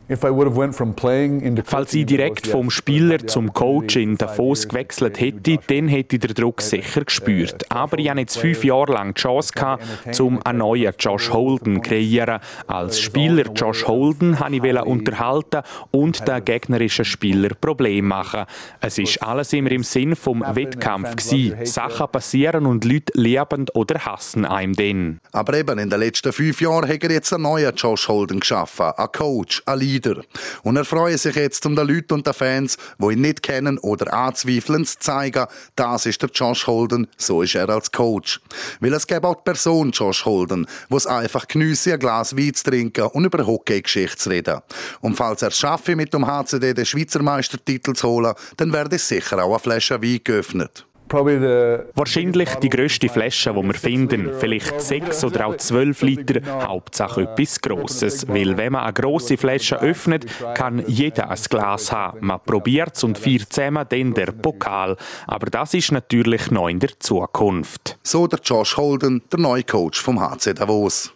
Falls 1.64 1.94
ich 1.94 2.04
direkt 2.04 2.46
vom 2.46 2.70
Spieler 2.70 3.26
zum 3.26 3.54
Coach 3.54 3.96
in 3.96 4.18
Davos 4.18 4.68
gewechselt 4.68 4.81
gewechselt 4.82 5.20
hätte, 5.20 5.58
dann 5.66 5.88
hätte 5.88 6.16
ich 6.16 6.22
den 6.22 6.34
Druck 6.34 6.60
sicher 6.60 7.04
gespürt. 7.04 7.70
Aber 7.70 7.98
ich 7.98 8.08
hatte 8.08 8.20
jetzt 8.20 8.38
fünf 8.38 8.64
Jahre 8.64 8.92
lang 8.92 9.14
die 9.14 9.20
Chance, 9.20 9.52
gehabt, 9.54 10.20
um 10.20 10.40
einen 10.44 10.58
neuen 10.58 10.92
Josh 10.98 11.30
Holden 11.30 11.76
zu 11.76 11.80
kreieren. 11.82 12.40
Als 12.66 13.00
Spieler 13.00 13.50
Josh 13.52 13.86
Holden 13.86 14.38
wollte 14.38 14.68
ich 14.68 14.82
unterhalten 14.82 15.62
und 15.90 16.26
den 16.26 16.44
gegnerischen 16.44 17.04
Spieler 17.04 17.50
Probleme 17.60 18.08
machen. 18.08 18.44
Es 18.80 18.98
ist 18.98 19.22
alles 19.22 19.52
immer 19.52 19.70
im 19.72 19.82
Sinn 19.82 20.16
vom 20.16 20.42
Wettkampf 20.42 21.16
gewesen. 21.16 21.64
Sachen 21.64 22.08
passieren 22.08 22.66
und 22.66 22.84
Leute 22.84 23.12
lieben 23.14 23.66
oder 23.74 24.04
hassen 24.04 24.44
einem 24.44 24.74
dann. 24.74 25.20
Aber 25.32 25.54
eben 25.54 25.78
in 25.78 25.90
den 25.90 26.00
letzten 26.00 26.32
fünf 26.32 26.60
Jahren 26.60 26.88
hat 26.88 27.02
er 27.02 27.10
jetzt 27.10 27.32
einen 27.32 27.44
neuen 27.44 27.74
Josh 27.74 28.08
Holden 28.08 28.40
geschaffen. 28.40 28.86
Ein 28.96 29.12
Coach, 29.12 29.62
ein 29.66 29.78
Leader. 29.78 30.22
Und 30.62 30.76
er 30.76 30.84
freut 30.84 31.18
sich 31.18 31.36
jetzt 31.36 31.64
um 31.66 31.76
die 31.76 31.82
Leute 31.82 32.14
und 32.14 32.26
die 32.26 32.32
Fans, 32.32 32.76
die 32.98 33.12
ihn 33.12 33.20
nicht 33.20 33.42
kennen 33.42 33.78
oder 33.78 34.12
anzweifeln, 34.12 34.71
Zu 34.84 34.98
zeigen, 34.98 35.46
das 35.76 36.06
ist 36.06 36.22
der 36.22 36.30
Josh 36.30 36.66
Holden, 36.66 37.06
so 37.16 37.42
ist 37.42 37.54
er 37.54 37.68
als 37.68 37.90
Coach. 37.90 38.40
Weil 38.80 38.94
es 38.94 39.06
gibt 39.06 39.24
auch 39.24 39.36
die 39.36 39.42
Person 39.44 39.90
Josh 39.90 40.24
Holden, 40.24 40.66
wo 40.88 40.96
es 40.96 41.06
einfach 41.06 41.46
geniesse, 41.46 41.92
ein 41.92 41.98
Glas 41.98 42.36
Wein 42.36 42.54
zu 42.54 42.64
trinken 42.64 43.04
und 43.04 43.24
über 43.24 43.46
Hockey-Geschichte 43.46 44.16
zu 44.16 44.30
reden. 44.30 44.60
Und 45.00 45.16
falls 45.16 45.42
er 45.42 45.48
es 45.48 45.58
schaffe, 45.58 45.96
mit 45.96 46.12
dem 46.12 46.26
HCD 46.26 46.74
den 46.74 46.86
Schweizer 46.86 47.22
Meistertitel 47.22 47.92
zu 47.92 48.08
holen, 48.08 48.34
dann 48.56 48.72
werde 48.72 48.98
sicher 48.98 49.42
auch 49.42 49.50
eine 49.50 49.58
Flasche 49.58 50.02
Wein 50.02 50.20
geöffnet. 50.24 50.86
Wahrscheinlich 51.12 52.54
die 52.56 52.68
grösste 52.68 53.08
Flasche, 53.08 53.52
die 53.52 53.62
wir 53.62 53.74
finden. 53.74 54.30
Vielleicht 54.38 54.80
sechs 54.80 55.24
oder 55.24 55.46
auch 55.46 55.56
zwölf 55.56 56.02
Liter. 56.02 56.40
Hauptsache 56.66 57.22
etwas 57.22 57.60
Grosses. 57.60 58.26
Weil 58.28 58.56
wenn 58.56 58.72
man 58.72 58.84
eine 58.84 58.92
grosse 58.92 59.36
Flasche 59.36 59.80
öffnet, 59.80 60.26
kann 60.54 60.82
jeder 60.86 61.30
ein 61.30 61.38
Glas 61.48 61.92
haben. 61.92 62.26
Man 62.26 62.40
probiert 62.44 62.96
es 62.96 63.04
und 63.04 63.18
feiert 63.18 63.52
zusammen 63.52 63.86
dann 63.88 64.14
der 64.14 64.32
Pokal. 64.32 64.96
Aber 65.26 65.46
das 65.46 65.74
ist 65.74 65.92
natürlich 65.92 66.50
noch 66.50 66.68
in 66.68 66.80
der 66.80 66.98
Zukunft. 66.98 67.98
So 68.02 68.26
der 68.26 68.40
Josh 68.42 68.76
Holden, 68.76 69.22
der 69.30 69.40
neue 69.40 69.64
Coach 69.64 70.00
vom 70.00 70.20
HC 70.20 70.54
Davos. 70.54 71.12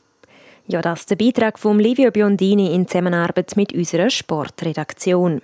Ja, 0.69 0.83
das 0.83 1.01
ist 1.01 1.11
der 1.11 1.17
Beitrag 1.17 1.59
von 1.59 1.79
Livio 1.79 2.11
Biondini 2.11 2.75
in 2.75 2.89
Zusammenarbeit 2.89 3.57
mit 3.57 3.73
unserer 3.73 4.11
Sportredaktion. 4.11 5.41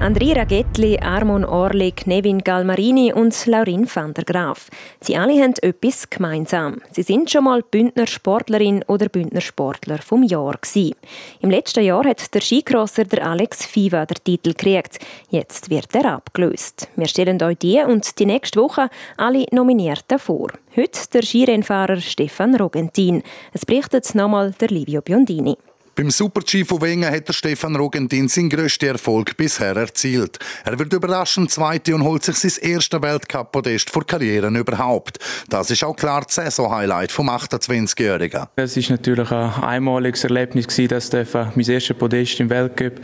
Andrea 0.00 0.34
Ragettli, 0.34 0.98
Armon 0.98 1.44
Orlik, 1.44 2.06
Nevin 2.06 2.38
Galmarini 2.38 3.12
und 3.12 3.34
Laurin 3.44 3.86
van 3.86 4.14
der 4.14 4.24
Graaf. 4.24 4.70
Sie 5.02 5.14
alle 5.14 5.42
haben 5.42 5.52
etwas 5.60 6.08
gemeinsam. 6.08 6.80
Sie 6.90 7.02
sind 7.02 7.30
schon 7.30 7.44
mal 7.44 7.62
Bündner 7.62 8.06
Sportlerin 8.06 8.82
oder 8.88 9.10
Bündner 9.10 9.42
Sportler 9.42 9.98
vom 9.98 10.22
Jahr 10.22 10.56
gewesen. 10.56 10.96
Im 11.40 11.50
letzten 11.50 11.84
Jahr 11.84 12.06
hat 12.06 12.32
der 12.34 12.40
Skicrosser 12.40 13.04
der 13.04 13.26
Alex 13.26 13.66
Fiva 13.66 14.06
den 14.06 14.24
Titel 14.24 14.54
gekriegt. 14.54 15.00
Jetzt 15.28 15.68
wird 15.68 15.94
er 15.94 16.14
abgelöst. 16.14 16.88
Wir 16.96 17.06
stellen 17.06 17.42
euch 17.42 17.58
die 17.58 17.82
und 17.86 18.18
die 18.18 18.26
nächste 18.26 18.58
Woche 18.58 18.88
alle 19.18 19.44
Nominierten 19.52 20.18
vor. 20.18 20.48
Heute 20.76 21.00
der 21.12 21.22
Skirennfahrer 21.22 22.00
Stefan 22.00 22.54
Rogentin. 22.54 23.22
Es 23.52 23.66
berichtet 23.66 24.14
nochmal 24.14 24.54
der 24.58 24.68
Livio 24.68 25.02
Biondini. 25.02 25.58
Beim 26.00 26.08
Super-G 26.08 26.64
von 26.64 26.80
Wengen 26.80 27.14
hat 27.14 27.28
der 27.28 27.34
Stefan 27.34 27.76
Rogentin 27.76 28.26
seinen 28.26 28.48
grössten 28.48 28.86
Erfolg 28.86 29.36
bisher 29.36 29.76
erzielt. 29.76 30.38
Er 30.64 30.78
wird 30.78 30.94
überraschend 30.94 31.50
Zweite 31.50 31.94
und 31.94 32.04
holt 32.04 32.24
sich 32.24 32.36
sein 32.36 32.70
erstes 32.72 33.02
Weltcup-Podest 33.02 33.90
vor 33.90 34.06
Karrieren 34.06 34.56
überhaupt. 34.56 35.18
Das 35.50 35.70
ist 35.70 35.84
auch 35.84 35.94
klar 35.94 36.22
das 36.22 36.36
Saison-Highlight 36.36 37.12
vom 37.12 37.28
28-Jährigen. 37.28 38.46
Es 38.56 38.78
ist 38.78 38.88
natürlich 38.88 39.30
ein 39.30 39.52
einmaliges 39.62 40.24
Erlebnis 40.24 40.68
gewesen, 40.68 40.88
das 40.88 41.12
mein 41.34 41.68
erstes 41.68 41.94
Podest 41.94 42.40
im 42.40 42.48
Weltcup, 42.48 42.94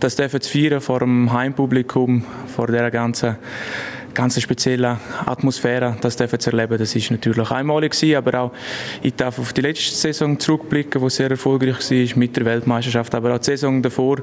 das 0.00 0.16
zu 0.16 0.26
feiern 0.26 0.80
vor 0.80 1.00
dem 1.00 1.30
Heimpublikum, 1.30 2.24
vor 2.46 2.68
der 2.68 2.90
ganzen 2.90 3.36
ganz 4.16 4.40
spezielle 4.40 4.98
Atmosphäre, 5.26 5.96
das 6.00 6.16
dürfen 6.16 6.40
zu 6.40 6.50
erleben. 6.50 6.78
Das 6.78 6.96
ist 6.96 7.10
natürlich 7.10 7.50
einmalig 7.50 7.92
gewesen, 7.92 8.16
aber 8.16 8.40
auch 8.40 8.52
ich 9.02 9.14
darf 9.14 9.38
auf 9.38 9.52
die 9.52 9.60
letzte 9.60 9.94
Saison 9.94 10.38
zurückblicken, 10.40 11.00
die 11.00 11.10
sehr 11.10 11.30
erfolgreich 11.30 11.90
war 11.90 12.18
mit 12.18 12.36
der 12.36 12.44
Weltmeisterschaft, 12.46 13.14
aber 13.14 13.34
auch 13.34 13.38
die 13.38 13.44
Saison 13.44 13.82
davor 13.82 14.18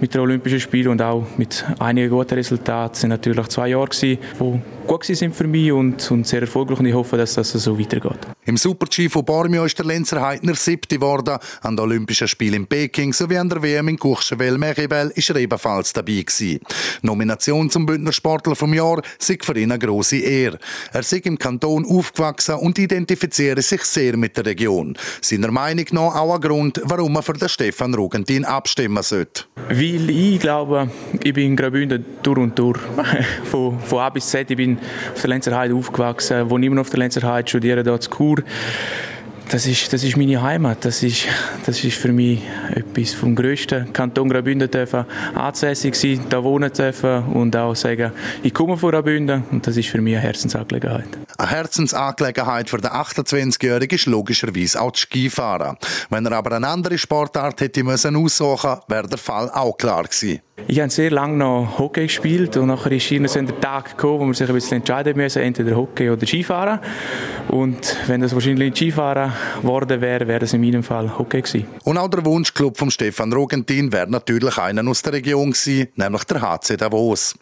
mit 0.00 0.12
den 0.12 0.20
Olympischen 0.20 0.60
Spielen 0.60 0.88
und 0.88 1.02
auch 1.02 1.24
mit 1.36 1.64
einigen 1.78 2.10
guten 2.10 2.34
Resultaten 2.34 2.92
Das 2.92 3.00
sind 3.00 3.10
natürlich 3.10 3.46
zwei 3.48 3.68
Jahre 3.68 3.86
gewesen, 3.86 4.18
die 4.40 4.60
gut 4.86 5.04
sind 5.04 5.34
für 5.34 5.46
mich 5.46 5.72
und, 5.72 6.10
und 6.10 6.26
sehr 6.26 6.40
erfolgreich 6.40 6.78
und 6.78 6.86
ich 6.86 6.94
hoffe, 6.94 7.16
dass 7.16 7.34
das 7.34 7.52
so 7.52 7.78
weitergeht. 7.78 8.18
Im 8.44 8.56
Super-G 8.56 9.08
von 9.08 9.24
Bormio 9.24 9.64
ist 9.64 9.78
der 9.78 9.86
Lenzer 9.86 10.20
Heidner 10.20 10.54
siebte 10.54 10.96
geworden. 10.96 11.38
An 11.62 11.76
den 11.76 11.82
Olympischen 11.82 12.28
Spielen 12.28 12.54
in 12.54 12.66
Peking 12.66 13.12
sowie 13.12 13.38
an 13.38 13.48
der 13.48 13.62
WM 13.62 13.88
in 13.88 13.98
Courchevel 13.98 14.56
Meribel 14.58 15.12
ist 15.14 15.30
er 15.30 15.36
ebenfalls 15.36 15.92
dabei 15.92 16.22
gewesen. 16.22 16.60
Nomination 17.02 17.68
zum 17.70 17.86
Bündner 17.86 18.12
Sportler 18.12 18.54
vom 18.54 18.72
Jahr 18.72 19.02
sei 19.18 19.35
für 19.44 19.58
ihn 19.58 19.72
eine 19.72 19.78
grosse 19.78 20.16
Ehre. 20.16 20.58
Er 20.92 21.02
sei 21.02 21.20
im 21.24 21.38
Kanton 21.38 21.84
aufgewachsen 21.84 22.56
und 22.56 22.78
identifiziere 22.78 23.62
sich 23.62 23.82
sehr 23.82 24.16
mit 24.16 24.36
der 24.36 24.46
Region. 24.46 24.96
Seiner 25.20 25.50
Meinung 25.50 25.86
nach 25.92 26.14
auch 26.14 26.34
ein 26.34 26.40
Grund, 26.40 26.80
warum 26.84 27.12
man 27.12 27.22
für 27.22 27.32
den 27.32 27.48
Stefan 27.48 27.94
Rugentin 27.94 28.44
abstimmen 28.44 29.02
sollte. 29.02 29.44
Weil 29.68 30.10
ich 30.10 30.40
glaube, 30.40 30.90
ich 31.22 31.34
bin 31.34 31.56
Graubünden 31.56 32.04
durch 32.22 32.38
und 32.38 32.58
durch. 32.58 32.80
von, 33.44 33.78
von 33.80 33.98
A 33.98 34.10
bis 34.10 34.28
Z. 34.28 34.50
Ich 34.50 34.56
bin 34.56 34.78
auf 35.12 35.20
der 35.20 35.30
Lenzer 35.30 35.56
Heide 35.56 35.74
aufgewachsen, 35.74 36.48
wohne 36.50 36.66
immer 36.66 36.76
noch 36.76 36.82
auf 36.82 36.90
der 36.90 36.98
Lenzer 36.98 37.22
Heide, 37.22 37.48
studiere 37.48 37.82
dort 37.82 38.04
zu 38.04 38.10
Chur. 38.10 38.42
Das 39.48 39.64
ist, 39.64 39.92
das 39.92 40.02
ist 40.02 40.16
meine 40.16 40.42
Heimat. 40.42 40.84
Das 40.84 41.02
ist, 41.04 41.26
das 41.64 41.82
ist 41.84 41.96
für 41.96 42.12
mich 42.12 42.40
etwas 42.74 43.14
vom 43.14 43.34
grössten 43.34 43.92
Kanton 43.92 44.28
Graubünden 44.28 44.70
dürfen 44.70 45.04
ansässig 45.34 45.94
sein, 45.94 46.20
da 46.28 46.42
wohnen 46.42 46.72
dürfen 46.72 47.24
und 47.26 47.56
auch 47.56 47.76
sagen, 47.76 48.10
ich 48.42 48.52
komme 48.52 48.76
von 48.76 48.90
Graubünden 48.90 49.44
und 49.52 49.66
das 49.66 49.76
ist 49.76 49.88
für 49.88 50.00
mich 50.00 50.14
eine 50.14 50.22
Herzensangelegenheit. 50.22 51.25
Eine 51.38 51.50
Herzensangelegenheit 51.50 52.70
für 52.70 52.78
den 52.78 52.90
28-Jährigen 52.90 53.96
ist 53.96 54.06
logischerweise 54.06 54.80
auch 54.80 54.92
das 54.92 55.02
Skifahren. 55.02 55.76
Wenn 56.08 56.24
er 56.24 56.32
aber 56.32 56.56
eine 56.56 56.68
andere 56.68 56.96
Sportart 56.96 57.60
hätte 57.60 57.84
müssen 57.84 58.16
aussuchen, 58.16 58.76
wäre 58.88 59.08
der 59.08 59.18
Fall 59.18 59.50
auch 59.50 59.76
klar 59.76 60.04
gewesen. 60.04 60.40
Ich 60.68 60.80
habe 60.80 60.88
sehr 60.88 61.10
lange 61.10 61.36
noch 61.36 61.78
Hockey 61.78 62.04
gespielt 62.04 62.56
und 62.56 62.68
nachher 62.68 62.90
ist 62.90 63.10
irgendwann 63.10 63.46
der 63.46 63.60
Tag 63.60 63.90
gekommen, 63.90 64.20
wo 64.20 64.24
man 64.24 64.34
sich 64.34 64.48
ein 64.48 64.54
bisschen 64.54 64.78
entscheiden 64.78 65.16
musste, 65.16 65.42
entweder 65.42 65.76
Hockey 65.76 66.08
oder 66.08 66.26
Skifahren. 66.26 66.80
Und 67.48 67.96
wenn 68.06 68.22
das 68.22 68.32
wahrscheinlich 68.32 68.74
Skifahren 68.74 69.32
geworden 69.60 70.00
wäre, 70.00 70.26
wäre 70.26 70.40
das 70.40 70.54
in 70.54 70.62
meinem 70.62 70.82
Fall 70.82 71.18
Hockey 71.18 71.42
gewesen. 71.42 71.66
Und 71.84 71.98
auch 71.98 72.08
der 72.08 72.24
Wunschclub 72.24 72.78
von 72.78 72.90
Stefan 72.90 73.34
Rogentin 73.34 73.92
wäre 73.92 74.10
natürlich 74.10 74.56
einer 74.56 74.88
aus 74.88 75.02
der 75.02 75.12
Region 75.12 75.50
gewesen, 75.50 75.88
nämlich 75.94 76.24
der 76.24 76.40
HC 76.40 76.78
Davos. 76.78 77.34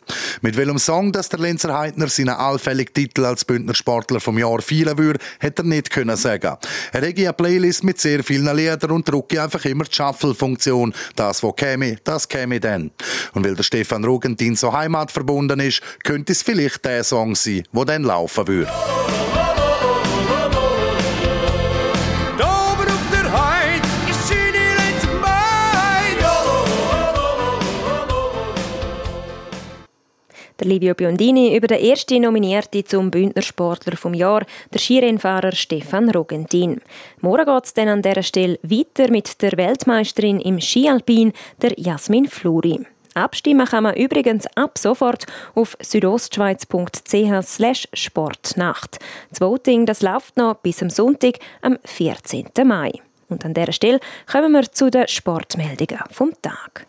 Mit 0.43 0.57
welchem 0.57 0.79
Song, 0.79 1.13
dass 1.13 1.29
der 1.29 1.39
Lenzer 1.39 1.79
Heidner 1.79 2.09
seinen 2.09 2.31
allfälligen 2.31 2.93
Titel 2.93 3.25
als 3.25 3.45
Bündner 3.45 3.75
Sportler 3.85 4.19
vom 4.19 4.39
Jahr 4.39 4.63
feiern 4.63 4.97
würde, 4.97 5.21
hätte 5.39 5.63
er 5.63 5.67
nicht 5.67 5.91
können 5.91 6.17
sagen. 6.17 6.57
Er 6.93 7.03
hätte 7.03 7.21
eine 7.21 7.33
Playlist 7.35 7.85
mit 7.85 8.01
sehr 8.01 8.25
vielen 8.25 8.57
Liedern 8.57 8.93
und 8.93 9.07
drücke 9.07 9.43
einfach 9.43 9.63
immer 9.67 9.85
die 9.85 9.95
Shuffle-Funktion. 9.95 10.95
Das, 11.17 11.43
wo 11.43 11.53
käme, 11.53 11.97
das 12.03 12.27
käme 12.27 12.61
dann. 12.61 12.91
Und 13.35 13.45
weil 13.45 13.55
der 13.55 13.63
Stefan 13.63 14.05
Rogentin 14.05 14.57
so 14.57 14.73
heimatverbunden 14.73 15.61
ist, 15.61 15.83
könnte 16.03 16.33
es 16.33 16.43
vielleicht 16.43 16.83
der 16.85 17.05
Song 17.05 17.35
sein, 17.35 17.65
wo 17.73 17.85
dann 17.85 18.05
laufen 18.05 18.49
würde. 18.49 18.73
Livio 30.65 30.95
Biondini 30.95 31.57
über 31.57 31.67
den 31.67 31.85
ersten 31.85 32.23
Nominierten 32.23 32.87
zum 32.87 33.11
Bündnersportler 33.11 33.97
vom 33.97 34.15
Jahr, 34.15 34.45
der 34.73 34.81
Skirennfahrer 34.81 35.53
Stefan 35.53 36.11
Rogentin. 36.11 36.81
Morgen 37.21 37.45
geht 37.45 37.65
es 37.65 37.75
dann 37.75 37.89
an 37.89 38.03
dieser 38.03 38.23
Stelle 38.23 38.59
weiter 38.63 39.11
mit 39.11 39.41
der 39.43 39.57
Weltmeisterin 39.57 40.41
im 40.41 40.61
Skialpin, 40.61 41.33
der 41.63 41.79
Jasmin 41.79 42.27
Fluri. 42.27 42.81
Abstimmen 43.15 43.67
kann 43.67 43.85
man 43.85 43.95
übrigens 43.95 44.47
ab 44.57 44.77
sofort 44.77 45.27
auf 45.55 45.77
südostschweiz.ch 45.81 47.89
sportnacht. 47.93 48.99
Das 49.31 49.41
Voting 49.41 49.87
das 49.87 50.03
läuft 50.03 50.37
noch 50.37 50.57
bis 50.57 50.83
am 50.83 50.91
Sonntag, 50.91 51.39
am 51.63 51.79
14. 51.85 52.47
Mai. 52.65 52.93
Und 53.29 53.45
an 53.45 53.55
dieser 53.55 53.73
Stelle 53.73 54.01
kommen 54.31 54.53
wir 54.53 54.71
zu 54.71 54.91
den 54.91 55.09
Sportmeldungen 55.09 56.01
vom 56.11 56.33
Tag. 56.43 56.87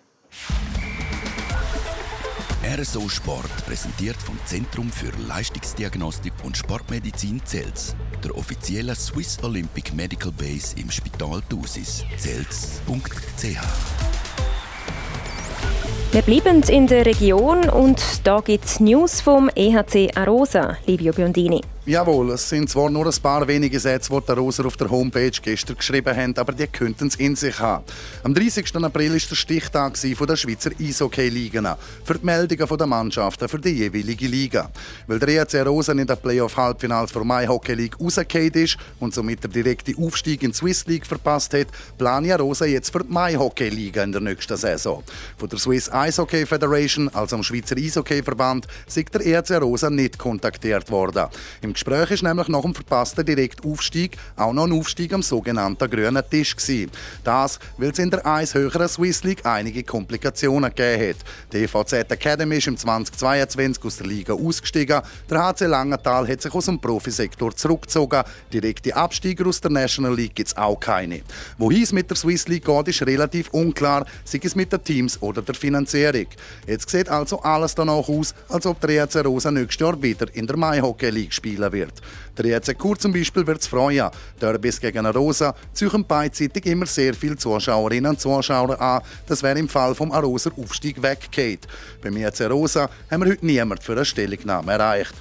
RSO 2.68 3.08
Sport 3.08 3.66
präsentiert 3.68 4.16
vom 4.18 4.40
Zentrum 4.46 4.90
für 4.90 5.12
Leistungsdiagnostik 5.28 6.34
und 6.44 6.58
Sportmedizin 6.58 7.40
Zels, 7.46 7.96
der 8.24 8.36
offiziellen 8.36 8.96
Swiss 8.96 9.38
Olympic 9.44 9.94
Medical 9.94 10.32
Base 10.32 10.76
im 10.76 10.90
Spital 10.90 11.42
Thusis. 11.48 12.04
Zels.ch 12.18 13.60
wir 16.12 16.22
bleiben 16.22 16.64
in 16.64 16.88
der 16.88 17.06
Region 17.06 17.68
und 17.68 18.02
da 18.24 18.40
gibt 18.40 18.64
es 18.64 18.80
News 18.80 19.20
vom 19.20 19.50
EHC 19.54 20.16
Arosa, 20.16 20.78
Livio 20.86 21.12
Biondini. 21.12 21.60
Jawohl, 21.88 22.32
es 22.32 22.50
sind 22.50 22.68
zwar 22.68 22.90
nur 22.90 23.06
ein 23.06 23.22
paar 23.22 23.48
wenige 23.48 23.80
Sätze, 23.80 24.12
die 24.12 24.26
die 24.26 24.32
Roser 24.32 24.66
auf 24.66 24.76
der 24.76 24.90
Homepage 24.90 25.30
gestern 25.40 25.78
geschrieben 25.78 26.18
haben, 26.18 26.36
aber 26.36 26.52
die 26.52 26.66
könnten 26.66 27.10
es 27.10 27.16
in 27.18 27.36
sich 27.36 27.60
haben. 27.60 27.84
Am 28.24 28.34
30. 28.34 28.76
April 28.78 29.12
war 29.12 29.20
der 29.20 29.36
Stichtag 29.36 29.94
der 30.02 30.36
Schweizer 30.36 30.72
Eishockey-Liga 30.82 31.78
für 32.04 32.16
die 32.16 32.26
Meldungen 32.26 32.78
der 32.78 32.88
Mannschaften 32.88 33.48
für 33.48 33.60
die 33.60 33.70
jeweilige 33.70 34.26
Liga. 34.26 34.72
Weil 35.06 35.20
der 35.20 35.30
EHC 35.30 35.62
Rosen 35.62 36.00
in 36.00 36.08
der 36.08 36.16
Playoff-Halbfinals 36.16 37.14
der 37.14 37.24
Mai 37.24 37.46
Hockey 37.46 37.76
League 37.76 38.00
rausgefallen 38.02 38.54
ist 38.54 38.78
und 39.00 39.14
somit 39.14 39.44
der 39.44 39.52
direkte 39.52 39.94
Aufstieg 39.96 40.42
in 40.42 40.54
die 40.54 40.58
Swiss 40.58 40.88
League 40.88 41.06
verpasst 41.06 41.54
hat, 41.54 41.68
planen 42.00 42.26
ja 42.26 42.38
Rosa 42.38 42.66
jetzt 42.66 42.90
für 42.90 43.04
die 43.04 43.14
Mai 43.14 43.36
Hockey 43.36 43.70
Liga 43.70 44.02
in 44.02 44.12
der 44.12 44.22
nächsten 44.22 44.58
Saison. 44.58 45.04
Von 45.38 45.50
der 45.50 45.60
Swiss 45.60 45.92
Ice 45.94 46.20
Hockey 46.20 46.48
Federation, 46.48 47.10
also 47.10 47.36
dem 47.36 47.44
Schweizer 47.44 47.78
Eishockey-Verband, 47.78 48.66
ist 48.88 49.14
der 49.14 49.24
EHC 49.24 49.62
Rosa 49.62 49.92
nicht 49.92 50.18
kontaktiert 50.18 50.90
worden. 50.90 51.28
Im 51.62 51.75
Gespräch 51.76 52.12
ist 52.12 52.24
nämlich 52.24 52.48
nach 52.48 52.62
dem 52.62 52.74
verpassten 52.74 53.26
Direktaufstieg 53.26 54.18
auch 54.38 54.54
noch 54.54 54.66
ein 54.66 54.72
Aufstieg 54.72 55.14
am 55.14 55.22
sogenannten 55.22 55.90
grünen 55.90 56.24
Tisch 56.30 56.56
gewesen. 56.56 56.90
Das, 57.24 57.60
weil 57.78 57.92
es 57.92 58.00
in 58.00 58.10
der 58.10 58.26
eins 58.26 58.54
höheren 58.54 58.88
Swiss 58.88 59.24
League 59.24 59.46
einige 59.46 59.84
Komplikationen 59.84 60.74
gegeben 60.74 61.10
hat. 61.10 61.18
Die 61.52 61.64
EVZ 61.64 62.12
Academy 62.12 62.58
ist 62.58 62.68
im 62.68 62.78
2022 62.78 63.84
aus 63.84 63.98
der 63.98 64.08
Liga 64.08 64.34
ausgestiegen. 64.34 65.02
Der 65.30 65.44
HC 65.44 65.66
Langenthal 65.66 66.26
hat 66.28 66.42
sich 66.42 66.54
aus 66.54 66.66
dem 66.66 66.80
Profisektor 66.80 67.54
zurückgezogen. 67.54 68.24
Direkte 68.54 68.96
Absteiger 68.96 69.46
aus 69.46 69.60
der 69.60 69.72
National 69.72 70.16
League 70.16 70.36
gibt 70.36 70.50
es 70.50 70.58
auch 70.58 70.80
keine. 70.80 71.22
Wohin 71.58 71.84
es 71.84 71.92
mit 71.92 72.10
der 72.10 72.16
Swiss 72.16 72.48
League 72.48 72.66
geht, 72.66 72.88
ist 72.88 73.02
relativ 73.06 73.50
unklar, 73.50 74.06
sei 74.24 74.40
es 74.42 74.56
mit 74.56 74.72
den 74.72 74.82
Teams 74.82 75.22
oder 75.22 75.42
der 75.42 75.56
Finanzierung. 75.56 76.28
Jetzt 76.68 76.90
sieht 76.90 77.10
also 77.10 77.42
alles 77.42 77.76
danach 77.76 78.08
aus, 78.08 78.34
als 78.48 78.66
ob 78.66 78.80
der 78.80 78.92
EHC 78.92 79.26
Rosa 79.26 79.52
nächstes 79.52 79.86
Jahr 79.86 80.02
wieder 80.02 80.34
in 80.34 80.48
der 80.48 80.56
Mai 80.56 80.80
Hockey 80.80 81.10
League 81.10 81.34
spielen 81.34 81.65
spielen 81.70 81.90
wird. 81.90 82.02
Der 82.38 82.58
EC 82.58 82.78
Chur 82.78 82.98
zum 82.98 83.14
Beispiel 83.14 83.46
wird 83.46 83.62
es 83.62 83.68
freuen. 83.68 84.10
Derbys 84.42 84.80
gegen 84.80 85.06
Arosa 85.06 85.56
ziehen 85.74 86.06
beidseitig 86.06 86.66
immer 86.66 86.86
sehr 86.86 87.14
viele 87.14 87.38
Zuschauerinnen 87.38 88.12
und 88.12 88.20
Zuschauer 88.20 88.80
an. 88.80 89.02
Das 89.28 89.44
wäre 89.44 89.60
im 89.60 89.70
Fall 89.70 89.96
vom 89.96 90.12
Aroser 90.12 90.52
Aufstieg 90.58 91.02
weggeht. 91.02 91.68
Beim 92.02 92.18
EC 92.18 92.50
Rosa 92.50 92.90
haben 93.10 93.24
wir 93.24 93.32
heute 93.32 93.46
niemand 93.46 93.84
für 93.84 93.94
eine 93.94 94.06
Stellungnahme 94.06 94.74
erreicht. 94.74 95.16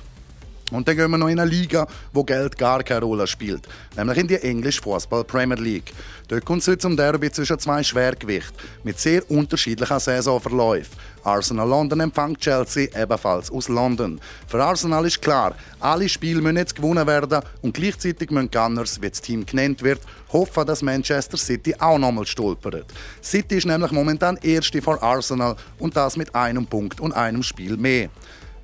Und 0.73 0.89
dann 0.89 0.97
gehen 0.97 1.11
wir 1.11 1.19
noch 1.19 1.29
in 1.29 1.39
eine 1.39 1.51
Liga, 1.51 1.87
wo 2.13 2.25
Geld 2.25 2.57
gar 2.57 2.83
keine 2.83 3.05
Rolle 3.05 3.27
spielt, 3.27 3.69
nämlich 3.97 4.19
in 4.19 4.29
die 4.29 4.37
English 4.37 4.81
Football 4.81 5.25
Premier 5.25 5.59
League. 5.59 5.93
Dort 6.29 6.45
kommt 6.45 6.63
es 6.63 6.69
heute 6.69 6.79
zum 6.79 6.97
Derby 6.97 7.31
zwischen 7.31 7.59
zwei 7.59 7.83
Schwergewichten 7.83 8.57
mit 8.83 8.99
sehr 8.99 9.31
unterschiedlichen 9.31 10.01
Saisonverläufen. 10.01 10.97
Arsenal 11.23 11.69
London 11.69 12.01
empfängt 12.01 12.41
Chelsea 12.41 12.89
ebenfalls 12.95 13.51
aus 13.51 13.69
London. 13.69 14.21
Für 14.47 14.63
Arsenal 14.63 15.07
ist 15.07 15.21
klar, 15.21 15.55
alle 15.81 16.09
Spiele 16.09 16.41
müssen 16.41 16.57
jetzt 16.57 16.75
gewonnen 16.75 17.07
werden 17.07 17.43
und 17.63 17.75
gleichzeitig 17.75 18.31
müssen 18.31 18.51
Gunners, 18.51 19.01
wie 19.01 19.11
das 19.11 19.21
Team 19.21 19.45
genannt 19.45 19.83
wird, 19.83 20.01
hoffen, 20.33 20.67
dass 20.67 20.83
Manchester 20.83 21.37
City 21.37 21.75
auch 21.79 21.99
nochmal 21.99 22.27
stolpert. 22.27 22.87
City 23.23 23.57
ist 23.57 23.67
nämlich 23.67 23.93
momentan 23.93 24.39
Erste 24.39 24.81
vor 24.81 25.03
Arsenal 25.03 25.57
und 25.79 25.95
das 25.95 26.17
mit 26.17 26.35
einem 26.35 26.67
Punkt 26.67 27.01
und 27.01 27.13
einem 27.13 27.43
Spiel 27.43 27.77
mehr 27.77 28.09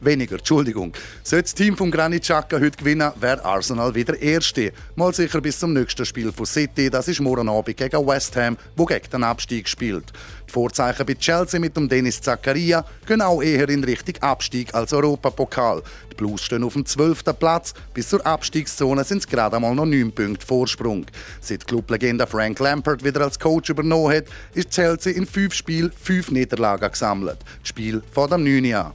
weniger, 0.00 0.36
Entschuldigung. 0.36 0.92
Sollte 1.22 1.44
das 1.44 1.54
Team 1.54 1.76
von 1.76 1.90
Granit 1.90 2.22
Xhaka 2.22 2.58
heute 2.58 2.76
gewinnen, 2.76 3.12
wäre 3.20 3.44
Arsenal 3.44 3.94
wieder 3.94 4.20
Erste. 4.20 4.72
Mal 4.96 5.14
sicher 5.14 5.40
bis 5.40 5.58
zum 5.58 5.72
nächsten 5.72 6.04
Spiel 6.04 6.32
von 6.32 6.46
City, 6.46 6.90
das 6.90 7.08
ist 7.08 7.20
morgen 7.20 7.48
Abend 7.48 7.76
gegen 7.76 8.06
West 8.06 8.36
Ham, 8.36 8.56
wo 8.76 8.84
gegen 8.84 9.10
den 9.10 9.24
Abstieg 9.24 9.68
spielt. 9.68 10.12
Die 10.50 10.52
Vorzeichen 10.52 11.06
bei 11.06 11.14
Chelsea 11.14 11.60
mit 11.60 11.76
dem 11.76 11.88
Dennis 11.88 12.20
Zakaria 12.20 12.84
gehen 13.06 13.22
auch 13.22 13.40
eher 13.40 13.68
in 13.68 13.84
Richtung 13.84 14.16
Abstieg 14.20 14.74
als 14.74 14.92
Europapokal. 14.92 15.80
Die 16.10 16.16
Blues 16.16 16.42
stehen 16.42 16.64
auf 16.64 16.72
dem 16.72 16.84
12. 16.84 17.22
Platz. 17.38 17.72
Bis 17.94 18.08
zur 18.08 18.26
Abstiegszone 18.26 19.04
sind 19.04 19.18
es 19.18 19.28
gerade 19.28 19.54
einmal 19.54 19.76
noch 19.76 19.86
9 19.86 20.10
Punkte 20.10 20.44
Vorsprung. 20.44 21.06
Seit 21.40 21.68
Clublegende 21.68 22.26
Frank 22.26 22.58
Lampard 22.58 23.04
wieder 23.04 23.20
als 23.20 23.38
Coach 23.38 23.70
übernommen 23.70 24.12
hat, 24.12 24.24
ist 24.52 24.70
Chelsea 24.70 25.12
in 25.12 25.24
fünf 25.24 25.54
Spielen 25.54 25.92
fünf 25.92 26.32
Niederlagen 26.32 26.90
gesammelt. 26.90 27.38
Das 27.60 27.68
Spiel 27.68 28.02
vor 28.12 28.28
dem 28.28 28.42
9 28.42 28.64
Jahr. 28.64 28.94